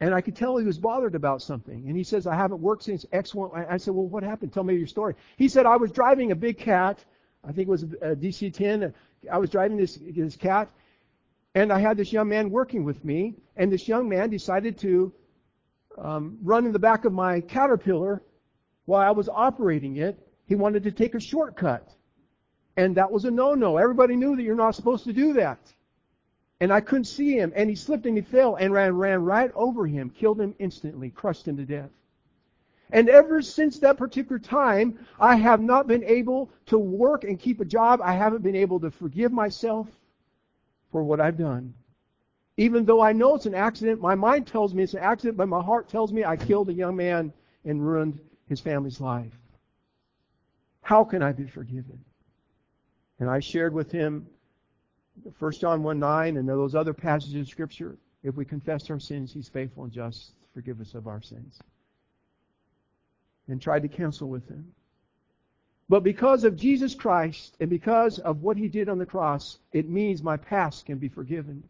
And 0.00 0.14
I 0.14 0.20
could 0.20 0.36
tell 0.36 0.56
he 0.56 0.64
was 0.64 0.78
bothered 0.78 1.14
about 1.14 1.42
something. 1.42 1.84
And 1.88 1.96
he 1.96 2.04
says, 2.04 2.26
I 2.26 2.36
haven't 2.36 2.60
worked 2.60 2.84
since 2.84 3.04
X1. 3.06 3.68
I 3.68 3.76
said, 3.78 3.94
well, 3.94 4.06
what 4.06 4.22
happened? 4.22 4.52
Tell 4.52 4.62
me 4.62 4.76
your 4.76 4.86
story. 4.86 5.14
He 5.36 5.48
said, 5.48 5.66
I 5.66 5.76
was 5.76 5.90
driving 5.90 6.30
a 6.30 6.36
big 6.36 6.58
cat. 6.58 7.04
I 7.42 7.48
think 7.48 7.66
it 7.66 7.70
was 7.70 7.82
a 7.82 8.14
DC-10. 8.14 8.92
I 9.30 9.38
was 9.38 9.50
driving 9.50 9.76
this, 9.76 9.98
this 10.00 10.36
cat, 10.36 10.70
and 11.54 11.72
I 11.72 11.80
had 11.80 11.96
this 11.96 12.12
young 12.12 12.28
man 12.28 12.50
working 12.50 12.84
with 12.84 13.04
me, 13.04 13.34
and 13.56 13.72
this 13.72 13.88
young 13.88 14.08
man 14.08 14.30
decided 14.30 14.78
to 14.78 15.12
um, 15.96 16.38
run 16.42 16.66
in 16.66 16.72
the 16.72 16.78
back 16.78 17.04
of 17.04 17.12
my 17.12 17.40
Caterpillar 17.40 18.22
while 18.84 19.06
I 19.06 19.10
was 19.10 19.28
operating 19.28 19.96
it, 19.96 20.18
he 20.46 20.54
wanted 20.54 20.84
to 20.84 20.92
take 20.92 21.14
a 21.14 21.20
shortcut. 21.20 21.92
And 22.76 22.96
that 22.96 23.10
was 23.10 23.24
a 23.24 23.30
no-no. 23.30 23.76
Everybody 23.76 24.14
knew 24.14 24.36
that 24.36 24.42
you're 24.42 24.54
not 24.54 24.74
supposed 24.74 25.04
to 25.04 25.12
do 25.12 25.32
that. 25.34 25.58
And 26.60 26.72
I 26.72 26.80
couldn't 26.80 27.04
see 27.04 27.38
him, 27.38 27.52
and 27.54 27.70
he 27.70 27.76
slipped 27.76 28.06
and 28.06 28.16
he 28.16 28.22
fell 28.22 28.56
and 28.56 28.72
ran, 28.72 28.96
ran 28.96 29.24
right 29.24 29.52
over 29.54 29.86
him, 29.86 30.10
killed 30.10 30.40
him 30.40 30.54
instantly, 30.58 31.10
crushed 31.10 31.46
him 31.46 31.56
to 31.56 31.64
death. 31.64 31.90
And 32.90 33.08
ever 33.08 33.42
since 33.42 33.78
that 33.78 33.98
particular 33.98 34.38
time, 34.38 34.98
I 35.20 35.36
have 35.36 35.60
not 35.60 35.86
been 35.86 36.02
able 36.04 36.50
to 36.66 36.78
work 36.78 37.22
and 37.24 37.38
keep 37.38 37.60
a 37.60 37.64
job. 37.64 38.00
I 38.02 38.14
haven't 38.14 38.42
been 38.42 38.56
able 38.56 38.80
to 38.80 38.90
forgive 38.90 39.30
myself 39.30 39.88
for 40.90 41.02
what 41.02 41.20
I've 41.20 41.36
done. 41.36 41.74
Even 42.56 42.84
though 42.84 43.00
I 43.00 43.12
know 43.12 43.36
it's 43.36 43.46
an 43.46 43.54
accident, 43.54 44.00
my 44.00 44.14
mind 44.14 44.46
tells 44.46 44.74
me 44.74 44.82
it's 44.82 44.94
an 44.94 45.00
accident, 45.00 45.36
but 45.36 45.48
my 45.48 45.62
heart 45.62 45.88
tells 45.88 46.12
me 46.12 46.24
I 46.24 46.36
killed 46.36 46.70
a 46.70 46.72
young 46.72 46.96
man 46.96 47.32
and 47.64 47.86
ruined 47.86 48.18
his 48.48 48.58
family's 48.58 49.00
life. 49.00 49.32
How 50.80 51.04
can 51.04 51.22
I 51.22 51.32
be 51.32 51.46
forgiven? 51.46 52.02
And 53.20 53.28
I 53.28 53.40
shared 53.40 53.74
with 53.74 53.92
him 53.92 54.26
1 55.38 55.52
John 55.52 55.82
1 55.82 55.98
9 55.98 56.36
and 56.36 56.48
those 56.48 56.74
other 56.74 56.94
passages 56.94 57.42
of 57.42 57.48
Scripture. 57.48 57.96
If 58.22 58.36
we 58.36 58.44
confess 58.44 58.90
our 58.90 59.00
sins, 59.00 59.32
He's 59.32 59.48
faithful 59.48 59.84
and 59.84 59.92
just 59.92 60.28
to 60.28 60.48
forgive 60.54 60.80
us 60.80 60.94
of 60.94 61.06
our 61.06 61.22
sins. 61.22 61.58
And 63.48 63.60
tried 63.60 63.82
to 63.82 63.88
counsel 63.88 64.28
with 64.28 64.46
him. 64.48 64.72
But 65.88 66.02
because 66.02 66.44
of 66.44 66.56
Jesus 66.56 66.94
Christ 66.94 67.56
and 67.60 67.70
because 67.70 68.18
of 68.18 68.42
what 68.42 68.58
He 68.58 68.68
did 68.68 68.88
on 68.88 68.98
the 68.98 69.06
cross, 69.06 69.58
it 69.72 69.88
means 69.88 70.22
my 70.22 70.36
past 70.36 70.84
can 70.84 70.98
be 70.98 71.08
forgiven. 71.08 71.62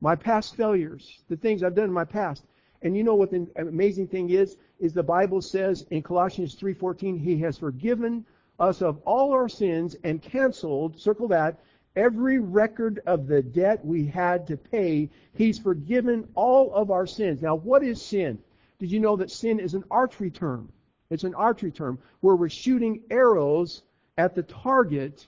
My 0.00 0.14
past 0.14 0.54
failures, 0.54 1.22
the 1.28 1.36
things 1.36 1.62
I've 1.62 1.74
done 1.74 1.86
in 1.86 1.92
my 1.92 2.04
past. 2.04 2.44
And 2.82 2.96
you 2.96 3.02
know 3.02 3.16
what 3.16 3.32
the 3.32 3.48
amazing 3.56 4.06
thing 4.06 4.30
is? 4.30 4.56
Is 4.78 4.92
the 4.92 5.02
Bible 5.02 5.42
says 5.42 5.84
in 5.90 6.02
Colossians 6.02 6.54
3.14, 6.54 7.20
He 7.20 7.38
has 7.38 7.58
forgiven 7.58 8.24
us 8.60 8.82
of 8.82 9.00
all 9.04 9.32
our 9.32 9.48
sins 9.48 9.96
and 10.04 10.22
canceled, 10.22 11.00
circle 11.00 11.26
that, 11.28 11.58
every 11.98 12.38
record 12.38 13.00
of 13.06 13.26
the 13.26 13.42
debt 13.42 13.84
we 13.84 14.06
had 14.06 14.46
to 14.46 14.56
pay. 14.56 15.10
He's 15.34 15.58
forgiven 15.58 16.28
all 16.34 16.72
of 16.72 16.90
our 16.90 17.06
sins. 17.06 17.42
Now, 17.42 17.56
what 17.56 17.82
is 17.82 18.00
sin? 18.00 18.38
Did 18.78 18.92
you 18.92 19.00
know 19.00 19.16
that 19.16 19.30
sin 19.30 19.58
is 19.58 19.74
an 19.74 19.84
archery 19.90 20.30
term? 20.30 20.72
It's 21.10 21.24
an 21.24 21.34
archery 21.34 21.72
term 21.72 21.98
where 22.20 22.36
we're 22.36 22.48
shooting 22.48 23.02
arrows 23.10 23.82
at 24.16 24.36
the 24.36 24.44
target, 24.44 25.26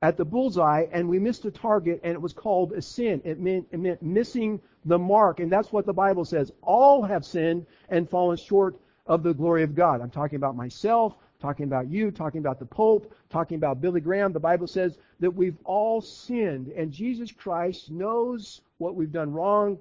at 0.00 0.16
the 0.16 0.24
bullseye, 0.24 0.86
and 0.92 1.08
we 1.08 1.18
missed 1.18 1.42
the 1.42 1.50
target, 1.50 2.00
and 2.04 2.12
it 2.14 2.22
was 2.22 2.32
called 2.32 2.72
a 2.72 2.82
sin. 2.82 3.20
It 3.24 3.40
meant, 3.40 3.66
it 3.72 3.80
meant 3.80 4.00
missing 4.00 4.60
the 4.84 4.98
mark, 4.98 5.40
and 5.40 5.50
that's 5.50 5.72
what 5.72 5.86
the 5.86 5.92
Bible 5.92 6.24
says. 6.24 6.52
All 6.62 7.02
have 7.02 7.24
sinned 7.24 7.66
and 7.88 8.08
fallen 8.08 8.36
short 8.36 8.76
of 9.06 9.24
the 9.24 9.34
glory 9.34 9.64
of 9.64 9.74
God. 9.74 10.00
I'm 10.00 10.10
talking 10.10 10.36
about 10.36 10.54
myself, 10.54 11.16
talking 11.40 11.64
about 11.64 11.88
you, 11.88 12.10
talking 12.10 12.40
about 12.40 12.58
the 12.58 12.66
Pope, 12.66 13.12
talking 13.30 13.56
about 13.56 13.80
Billy 13.80 14.00
Graham. 14.00 14.32
The 14.32 14.40
Bible 14.40 14.66
says 14.66 14.98
that 15.20 15.30
we've 15.30 15.58
all 15.64 16.00
sinned, 16.00 16.68
and 16.68 16.92
Jesus 16.92 17.32
Christ 17.32 17.90
knows 17.90 18.60
what 18.78 18.94
we've 18.94 19.12
done 19.12 19.32
wrong, 19.32 19.78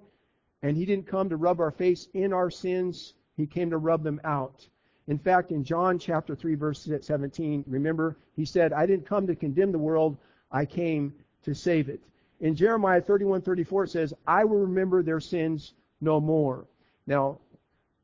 and 0.63 0.75
He 0.75 0.85
didn't 0.85 1.07
come 1.07 1.29
to 1.29 1.37
rub 1.37 1.59
our 1.59 1.71
face 1.71 2.07
in 2.13 2.33
our 2.33 2.49
sins, 2.49 3.13
He 3.35 3.45
came 3.45 3.69
to 3.69 3.77
rub 3.77 4.03
them 4.03 4.21
out. 4.23 4.67
In 5.07 5.17
fact, 5.17 5.51
in 5.51 5.63
John 5.63 5.99
chapter 5.99 6.35
3, 6.35 6.55
verse 6.55 6.89
17, 7.01 7.65
remember, 7.67 8.17
He 8.35 8.45
said, 8.45 8.73
I 8.73 8.85
didn't 8.85 9.05
come 9.05 9.27
to 9.27 9.35
condemn 9.35 9.71
the 9.71 9.77
world, 9.77 10.17
I 10.51 10.65
came 10.65 11.13
to 11.43 11.53
save 11.53 11.89
it. 11.89 11.99
In 12.39 12.55
Jeremiah 12.55 13.01
31, 13.01 13.41
34, 13.41 13.83
it 13.83 13.89
says, 13.89 14.13
I 14.25 14.45
will 14.45 14.59
remember 14.59 15.03
their 15.03 15.19
sins 15.19 15.73
no 15.99 16.21
more. 16.21 16.65
Now, 17.05 17.39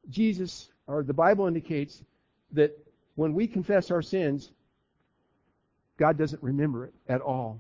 Jesus, 0.10 0.70
or 0.88 1.04
the 1.04 1.14
Bible 1.14 1.48
indicates 1.48 2.04
that 2.52 2.78
when 3.15 3.34
we 3.34 3.48
confess 3.48 3.91
our 3.91 4.01
sins, 4.01 4.51
God 5.98 6.17
doesn't 6.17 6.43
remember 6.43 6.86
it 6.86 6.93
at 7.07 7.22
all. 7.22 7.60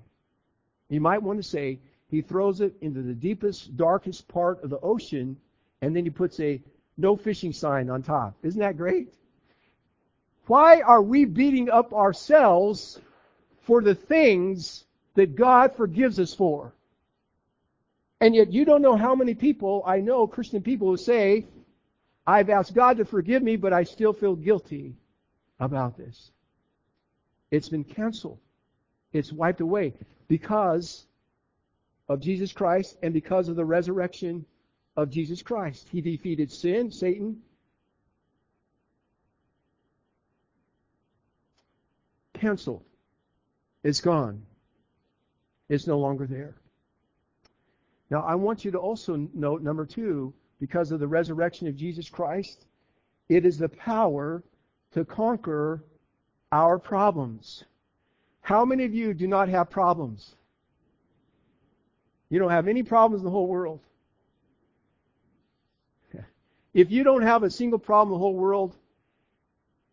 You 0.89 1.01
might 1.01 1.23
want 1.23 1.41
to 1.41 1.43
say 1.43 1.79
he 2.07 2.21
throws 2.21 2.61
it 2.61 2.75
into 2.81 3.01
the 3.01 3.13
deepest, 3.13 3.75
darkest 3.75 4.27
part 4.27 4.63
of 4.63 4.69
the 4.69 4.79
ocean, 4.79 5.37
and 5.81 5.95
then 5.95 6.03
he 6.03 6.09
puts 6.09 6.39
a 6.39 6.61
no 6.97 7.15
fishing 7.15 7.53
sign 7.53 7.89
on 7.89 8.03
top. 8.03 8.35
Isn't 8.43 8.59
that 8.59 8.77
great? 8.77 9.13
Why 10.47 10.81
are 10.81 11.01
we 11.01 11.25
beating 11.25 11.69
up 11.69 11.93
ourselves 11.93 12.99
for 13.63 13.81
the 13.81 13.95
things 13.95 14.85
that 15.15 15.35
God 15.35 15.75
forgives 15.75 16.19
us 16.19 16.33
for? 16.33 16.73
And 18.21 18.35
yet 18.35 18.51
you 18.53 18.63
don't 18.63 18.81
know 18.81 18.95
how 18.95 19.15
many 19.15 19.33
people 19.33 19.83
I 19.85 20.01
know, 20.01 20.27
Christian 20.27 20.61
people, 20.61 20.87
who 20.87 20.97
say, 20.97 21.47
I've 22.27 22.49
asked 22.49 22.73
God 22.73 22.97
to 22.97 23.05
forgive 23.05 23.41
me, 23.41 23.55
but 23.55 23.73
I 23.73 23.83
still 23.83 24.13
feel 24.13 24.35
guilty 24.35 24.95
about 25.59 25.97
this. 25.97 26.31
It's 27.51 27.69
been 27.69 27.83
canceled. 27.83 28.39
It's 29.13 29.31
wiped 29.31 29.61
away 29.61 29.93
because 30.27 31.05
of 32.09 32.19
Jesus 32.19 32.51
Christ 32.51 32.97
and 33.01 33.13
because 33.13 33.47
of 33.47 33.55
the 33.55 33.65
resurrection 33.65 34.45
of 34.97 35.09
Jesus 35.09 35.41
Christ. 35.41 35.87
He 35.91 36.01
defeated 36.01 36.51
sin, 36.51 36.91
Satan. 36.91 37.37
Canceled. 42.33 42.83
It's 43.83 44.01
gone. 44.01 44.43
It's 45.69 45.87
no 45.87 45.99
longer 45.99 46.27
there. 46.27 46.55
Now, 48.09 48.21
I 48.21 48.35
want 48.35 48.65
you 48.65 48.71
to 48.71 48.77
also 48.77 49.29
note, 49.33 49.61
number 49.61 49.85
two, 49.85 50.33
because 50.59 50.91
of 50.91 50.99
the 50.99 51.07
resurrection 51.07 51.67
of 51.67 51.75
Jesus 51.75 52.09
Christ, 52.09 52.65
it 53.29 53.45
is 53.45 53.57
the 53.57 53.69
power 53.69 54.43
to 54.95 55.03
conquer 55.03 55.83
our 56.53 56.79
problems. 56.79 57.65
How 58.39 58.63
many 58.63 58.85
of 58.85 58.93
you 58.93 59.13
do 59.13 59.27
not 59.27 59.49
have 59.49 59.69
problems? 59.69 60.35
You 62.29 62.39
don't 62.39 62.49
have 62.49 62.69
any 62.69 62.81
problems 62.81 63.19
in 63.19 63.25
the 63.25 63.31
whole 63.31 63.47
world. 63.47 63.81
If 66.73 66.91
you 66.91 67.03
don't 67.03 67.23
have 67.23 67.43
a 67.43 67.49
single 67.49 67.79
problem 67.79 68.13
in 68.13 68.19
the 68.19 68.23
whole 68.23 68.35
world, 68.35 68.73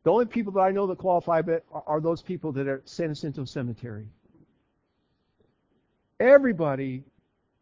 the 0.04 0.12
only 0.12 0.26
people 0.26 0.52
that 0.52 0.60
I 0.60 0.70
know 0.70 0.86
that 0.86 0.98
qualify 0.98 1.42
are 1.72 2.00
those 2.00 2.22
people 2.22 2.52
that 2.52 2.68
are 2.68 2.80
San 2.84 3.08
Jacinto 3.08 3.44
Cemetery. 3.44 4.06
Everybody 6.20 7.02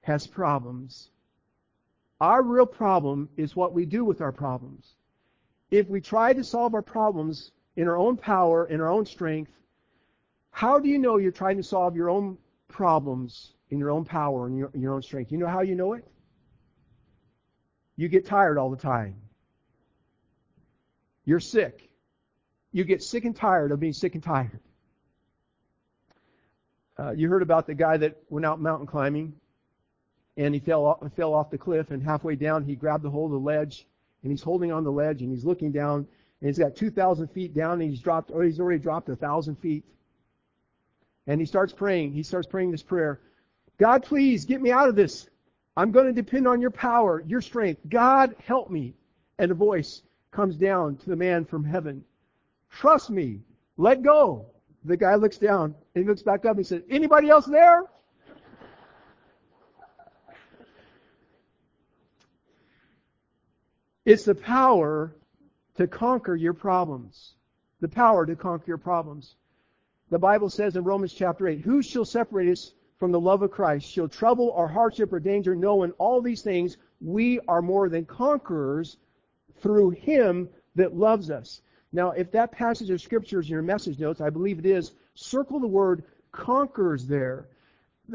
has 0.02 0.26
problems. 0.26 1.08
Our 2.20 2.42
real 2.42 2.66
problem 2.66 3.30
is 3.38 3.56
what 3.56 3.72
we 3.72 3.86
do 3.86 4.04
with 4.04 4.20
our 4.20 4.32
problems 4.32 4.94
if 5.70 5.88
we 5.88 6.00
try 6.00 6.32
to 6.32 6.42
solve 6.42 6.74
our 6.74 6.82
problems 6.82 7.52
in 7.76 7.86
our 7.88 7.96
own 7.96 8.16
power, 8.16 8.66
in 8.66 8.80
our 8.80 8.88
own 8.88 9.06
strength, 9.06 9.52
how 10.50 10.78
do 10.78 10.88
you 10.88 10.98
know 10.98 11.16
you're 11.16 11.30
trying 11.30 11.56
to 11.56 11.62
solve 11.62 11.94
your 11.94 12.10
own 12.10 12.36
problems 12.68 13.54
in 13.70 13.78
your 13.78 13.90
own 13.90 14.04
power 14.04 14.46
and 14.46 14.58
your, 14.58 14.70
your 14.74 14.94
own 14.94 15.02
strength? 15.02 15.30
You 15.30 15.38
know 15.38 15.46
how 15.46 15.60
you 15.60 15.74
know 15.74 15.92
it? 15.92 16.04
You 17.96 18.08
get 18.08 18.26
tired 18.26 18.58
all 18.58 18.70
the 18.70 18.76
time. 18.76 19.16
You're 21.24 21.40
sick. 21.40 21.90
You 22.72 22.84
get 22.84 23.02
sick 23.02 23.24
and 23.24 23.36
tired 23.36 23.72
of 23.72 23.80
being 23.80 23.92
sick 23.92 24.14
and 24.14 24.22
tired. 24.22 24.60
Uh, 26.98 27.12
you 27.12 27.28
heard 27.28 27.42
about 27.42 27.66
the 27.66 27.74
guy 27.74 27.96
that 27.96 28.16
went 28.28 28.44
out 28.44 28.60
mountain 28.60 28.86
climbing 28.86 29.32
and 30.36 30.54
he 30.54 30.60
fell 30.60 30.84
off, 30.84 30.98
fell 31.14 31.34
off 31.34 31.50
the 31.50 31.58
cliff 31.58 31.90
and 31.90 32.02
halfway 32.02 32.34
down 32.34 32.64
he 32.64 32.74
grabbed 32.74 33.04
the 33.04 33.10
hold 33.10 33.32
of 33.32 33.40
the 33.40 33.46
ledge 33.46 33.86
and 34.22 34.30
he's 34.30 34.42
holding 34.42 34.72
on 34.72 34.84
the 34.84 34.92
ledge 34.92 35.22
and 35.22 35.30
he's 35.30 35.44
looking 35.44 35.72
down 35.72 36.06
and 36.40 36.48
he's 36.48 36.58
got 36.58 36.74
2,000 36.76 37.28
feet 37.28 37.54
down 37.54 37.80
and 37.80 37.90
he's 37.90 38.00
dropped, 38.00 38.30
or 38.30 38.42
he's 38.42 38.60
already 38.60 38.78
dropped 38.78 39.08
1,000 39.08 39.56
feet. 39.56 39.84
And 41.26 41.38
he 41.38 41.46
starts 41.46 41.72
praying. 41.72 42.12
He 42.12 42.22
starts 42.22 42.46
praying 42.46 42.70
this 42.70 42.82
prayer. 42.82 43.20
God, 43.78 44.02
please 44.02 44.44
get 44.44 44.60
me 44.60 44.70
out 44.70 44.88
of 44.88 44.96
this. 44.96 45.28
I'm 45.76 45.92
going 45.92 46.06
to 46.06 46.12
depend 46.12 46.48
on 46.48 46.60
your 46.60 46.70
power, 46.70 47.22
your 47.26 47.40
strength. 47.40 47.80
God, 47.88 48.34
help 48.44 48.70
me. 48.70 48.94
And 49.38 49.50
a 49.50 49.54
voice 49.54 50.02
comes 50.30 50.56
down 50.56 50.96
to 50.98 51.10
the 51.10 51.16
man 51.16 51.44
from 51.44 51.64
heaven. 51.64 52.04
Trust 52.70 53.10
me. 53.10 53.40
Let 53.76 54.02
go. 54.02 54.46
The 54.84 54.96
guy 54.96 55.14
looks 55.14 55.38
down 55.38 55.74
and 55.94 56.04
he 56.04 56.08
looks 56.08 56.22
back 56.22 56.44
up 56.44 56.52
and 56.52 56.58
he 56.58 56.64
says, 56.64 56.82
anybody 56.88 57.28
else 57.28 57.46
there? 57.46 57.84
It's 64.04 64.24
the 64.24 64.34
power 64.34 65.14
to 65.76 65.86
conquer 65.86 66.34
your 66.34 66.54
problems. 66.54 67.34
The 67.80 67.88
power 67.88 68.24
to 68.26 68.36
conquer 68.36 68.64
your 68.66 68.78
problems. 68.78 69.36
The 70.10 70.18
Bible 70.18 70.50
says 70.50 70.76
in 70.76 70.84
Romans 70.84 71.12
chapter 71.12 71.46
8, 71.46 71.60
Who 71.60 71.82
shall 71.82 72.04
separate 72.04 72.50
us 72.50 72.72
from 72.98 73.12
the 73.12 73.20
love 73.20 73.42
of 73.42 73.50
Christ? 73.50 73.90
Shall 73.90 74.08
trouble 74.08 74.48
or 74.48 74.68
hardship 74.68 75.12
or 75.12 75.20
danger? 75.20 75.54
No, 75.54 75.82
in 75.82 75.92
all 75.92 76.20
these 76.20 76.42
things 76.42 76.78
we 77.00 77.40
are 77.48 77.62
more 77.62 77.88
than 77.88 78.04
conquerors 78.04 78.96
through 79.60 79.90
Him 79.90 80.48
that 80.74 80.96
loves 80.96 81.30
us. 81.30 81.62
Now, 81.92 82.10
if 82.10 82.30
that 82.32 82.52
passage 82.52 82.90
of 82.90 83.00
Scripture 83.00 83.40
is 83.40 83.46
in 83.46 83.52
your 83.52 83.62
message 83.62 83.98
notes, 83.98 84.20
I 84.20 84.30
believe 84.30 84.58
it 84.58 84.66
is, 84.66 84.92
circle 85.14 85.60
the 85.60 85.66
word 85.66 86.04
conquers 86.32 87.06
there. 87.06 87.48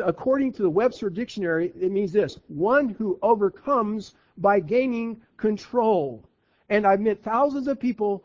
According 0.03 0.53
to 0.53 0.61
the 0.61 0.69
Webster 0.69 1.09
Dictionary, 1.09 1.71
it 1.79 1.91
means 1.91 2.11
this 2.11 2.39
one 2.47 2.89
who 2.89 3.19
overcomes 3.21 4.13
by 4.37 4.59
gaining 4.59 5.21
control. 5.37 6.23
And 6.69 6.85
I've 6.85 6.99
met 6.99 7.23
thousands 7.23 7.67
of 7.67 7.79
people, 7.79 8.23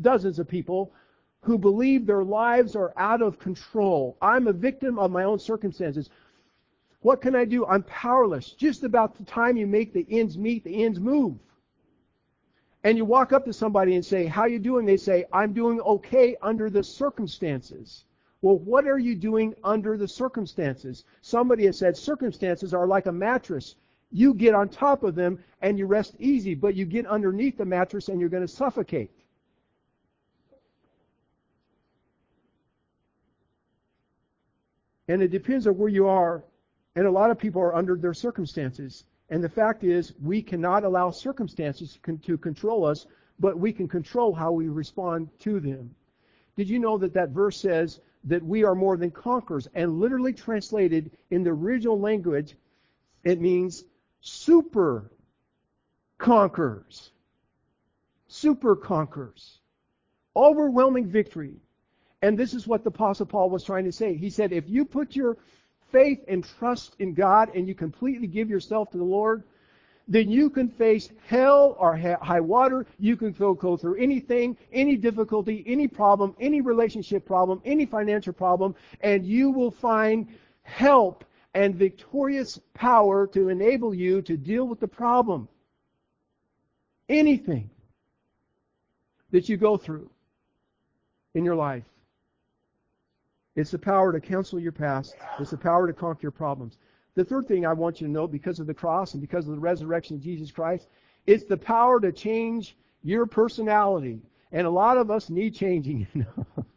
dozens 0.00 0.38
of 0.38 0.48
people, 0.48 0.92
who 1.42 1.58
believe 1.58 2.06
their 2.06 2.24
lives 2.24 2.74
are 2.74 2.92
out 2.96 3.22
of 3.22 3.38
control. 3.38 4.16
I'm 4.20 4.48
a 4.48 4.52
victim 4.52 4.98
of 4.98 5.10
my 5.10 5.24
own 5.24 5.38
circumstances. 5.38 6.10
What 7.00 7.20
can 7.20 7.36
I 7.36 7.44
do? 7.44 7.64
I'm 7.66 7.84
powerless. 7.84 8.50
Just 8.50 8.82
about 8.82 9.16
the 9.16 9.24
time 9.24 9.56
you 9.56 9.66
make 9.66 9.92
the 9.92 10.06
ends 10.10 10.36
meet, 10.36 10.64
the 10.64 10.84
ends 10.84 10.98
move. 10.98 11.38
And 12.82 12.96
you 12.96 13.04
walk 13.04 13.32
up 13.32 13.44
to 13.44 13.52
somebody 13.52 13.94
and 13.94 14.04
say, 14.04 14.26
how 14.26 14.46
you 14.46 14.58
doing? 14.58 14.86
They 14.86 14.96
say, 14.96 15.24
I'm 15.32 15.52
doing 15.52 15.80
okay 15.80 16.36
under 16.42 16.70
the 16.70 16.82
circumstances. 16.82 18.04
Well, 18.42 18.58
what 18.58 18.86
are 18.86 18.98
you 18.98 19.14
doing 19.14 19.54
under 19.64 19.96
the 19.96 20.06
circumstances? 20.06 21.04
Somebody 21.20 21.66
has 21.66 21.78
said 21.78 21.96
circumstances 21.96 22.74
are 22.74 22.86
like 22.86 23.06
a 23.06 23.12
mattress. 23.12 23.74
You 24.10 24.34
get 24.34 24.54
on 24.54 24.68
top 24.68 25.02
of 25.02 25.14
them 25.14 25.38
and 25.60 25.78
you 25.78 25.86
rest 25.86 26.14
easy, 26.18 26.54
but 26.54 26.74
you 26.74 26.84
get 26.84 27.06
underneath 27.06 27.58
the 27.58 27.64
mattress 27.64 28.08
and 28.08 28.20
you're 28.20 28.28
going 28.28 28.46
to 28.46 28.52
suffocate. 28.52 29.10
And 35.08 35.22
it 35.22 35.28
depends 35.28 35.66
on 35.66 35.76
where 35.76 35.88
you 35.88 36.08
are. 36.08 36.44
And 36.94 37.06
a 37.06 37.10
lot 37.10 37.30
of 37.30 37.38
people 37.38 37.60
are 37.62 37.74
under 37.74 37.96
their 37.96 38.14
circumstances. 38.14 39.04
And 39.28 39.42
the 39.42 39.48
fact 39.48 39.84
is, 39.84 40.14
we 40.22 40.40
cannot 40.40 40.84
allow 40.84 41.10
circumstances 41.10 41.98
to 42.22 42.38
control 42.38 42.84
us, 42.84 43.06
but 43.38 43.58
we 43.58 43.72
can 43.72 43.86
control 43.88 44.32
how 44.32 44.52
we 44.52 44.68
respond 44.68 45.28
to 45.40 45.60
them. 45.60 45.94
Did 46.56 46.68
you 46.68 46.78
know 46.78 46.96
that 46.98 47.12
that 47.14 47.30
verse 47.30 47.60
says 47.60 48.00
that 48.24 48.42
we 48.42 48.64
are 48.64 48.74
more 48.74 48.96
than 48.96 49.10
conquerors? 49.10 49.68
And 49.74 50.00
literally 50.00 50.32
translated 50.32 51.10
in 51.30 51.42
the 51.44 51.50
original 51.50 52.00
language, 52.00 52.56
it 53.24 53.40
means 53.40 53.84
super 54.20 55.10
conquerors. 56.18 57.10
Super 58.28 58.76
conquerors. 58.76 59.58
Overwhelming 60.34 61.08
victory. 61.08 61.54
And 62.22 62.38
this 62.38 62.54
is 62.54 62.66
what 62.66 62.82
the 62.82 62.88
Apostle 62.88 63.26
Paul 63.26 63.50
was 63.50 63.64
trying 63.64 63.84
to 63.84 63.92
say. 63.92 64.16
He 64.16 64.30
said, 64.30 64.52
if 64.52 64.68
you 64.68 64.84
put 64.84 65.14
your 65.14 65.36
faith 65.92 66.24
and 66.28 66.44
trust 66.58 66.96
in 66.98 67.14
God 67.14 67.54
and 67.54 67.68
you 67.68 67.74
completely 67.74 68.26
give 68.26 68.50
yourself 68.50 68.90
to 68.90 68.98
the 68.98 69.04
Lord, 69.04 69.44
then 70.08 70.30
you 70.30 70.50
can 70.50 70.68
face 70.68 71.10
hell 71.26 71.76
or 71.78 71.96
high 71.96 72.40
water. 72.40 72.86
You 72.98 73.16
can 73.16 73.32
go, 73.32 73.54
go 73.54 73.76
through 73.76 73.96
anything, 73.96 74.56
any 74.72 74.96
difficulty, 74.96 75.64
any 75.66 75.88
problem, 75.88 76.34
any 76.40 76.60
relationship 76.60 77.26
problem, 77.26 77.60
any 77.64 77.86
financial 77.86 78.32
problem, 78.32 78.74
and 79.00 79.26
you 79.26 79.50
will 79.50 79.70
find 79.70 80.28
help 80.62 81.24
and 81.56 81.74
victorious 81.74 82.60
power 82.74 83.26
to 83.26 83.48
enable 83.48 83.94
you 83.94 84.20
to 84.20 84.36
deal 84.36 84.68
with 84.68 84.78
the 84.78 84.86
problem. 84.86 85.48
Anything 87.08 87.70
that 89.30 89.48
you 89.48 89.56
go 89.56 89.78
through 89.78 90.10
in 91.32 91.46
your 91.46 91.54
life. 91.54 91.84
It's 93.54 93.70
the 93.70 93.78
power 93.78 94.12
to 94.12 94.20
cancel 94.20 94.60
your 94.60 94.70
past. 94.70 95.16
It's 95.40 95.50
the 95.50 95.56
power 95.56 95.86
to 95.86 95.94
conquer 95.94 96.20
your 96.24 96.30
problems. 96.30 96.76
The 97.14 97.24
third 97.24 97.48
thing 97.48 97.64
I 97.64 97.72
want 97.72 98.02
you 98.02 98.06
to 98.06 98.12
know, 98.12 98.26
because 98.26 98.60
of 98.60 98.66
the 98.66 98.74
cross 98.74 99.14
and 99.14 99.22
because 99.22 99.48
of 99.48 99.54
the 99.54 99.60
resurrection 99.60 100.16
of 100.16 100.22
Jesus 100.22 100.50
Christ, 100.50 100.88
it's 101.26 101.44
the 101.44 101.56
power 101.56 101.98
to 102.00 102.12
change 102.12 102.76
your 103.02 103.24
personality. 103.24 104.20
And 104.52 104.66
a 104.66 104.70
lot 104.70 104.98
of 104.98 105.10
us 105.10 105.30
need 105.30 105.54
changing. 105.54 106.06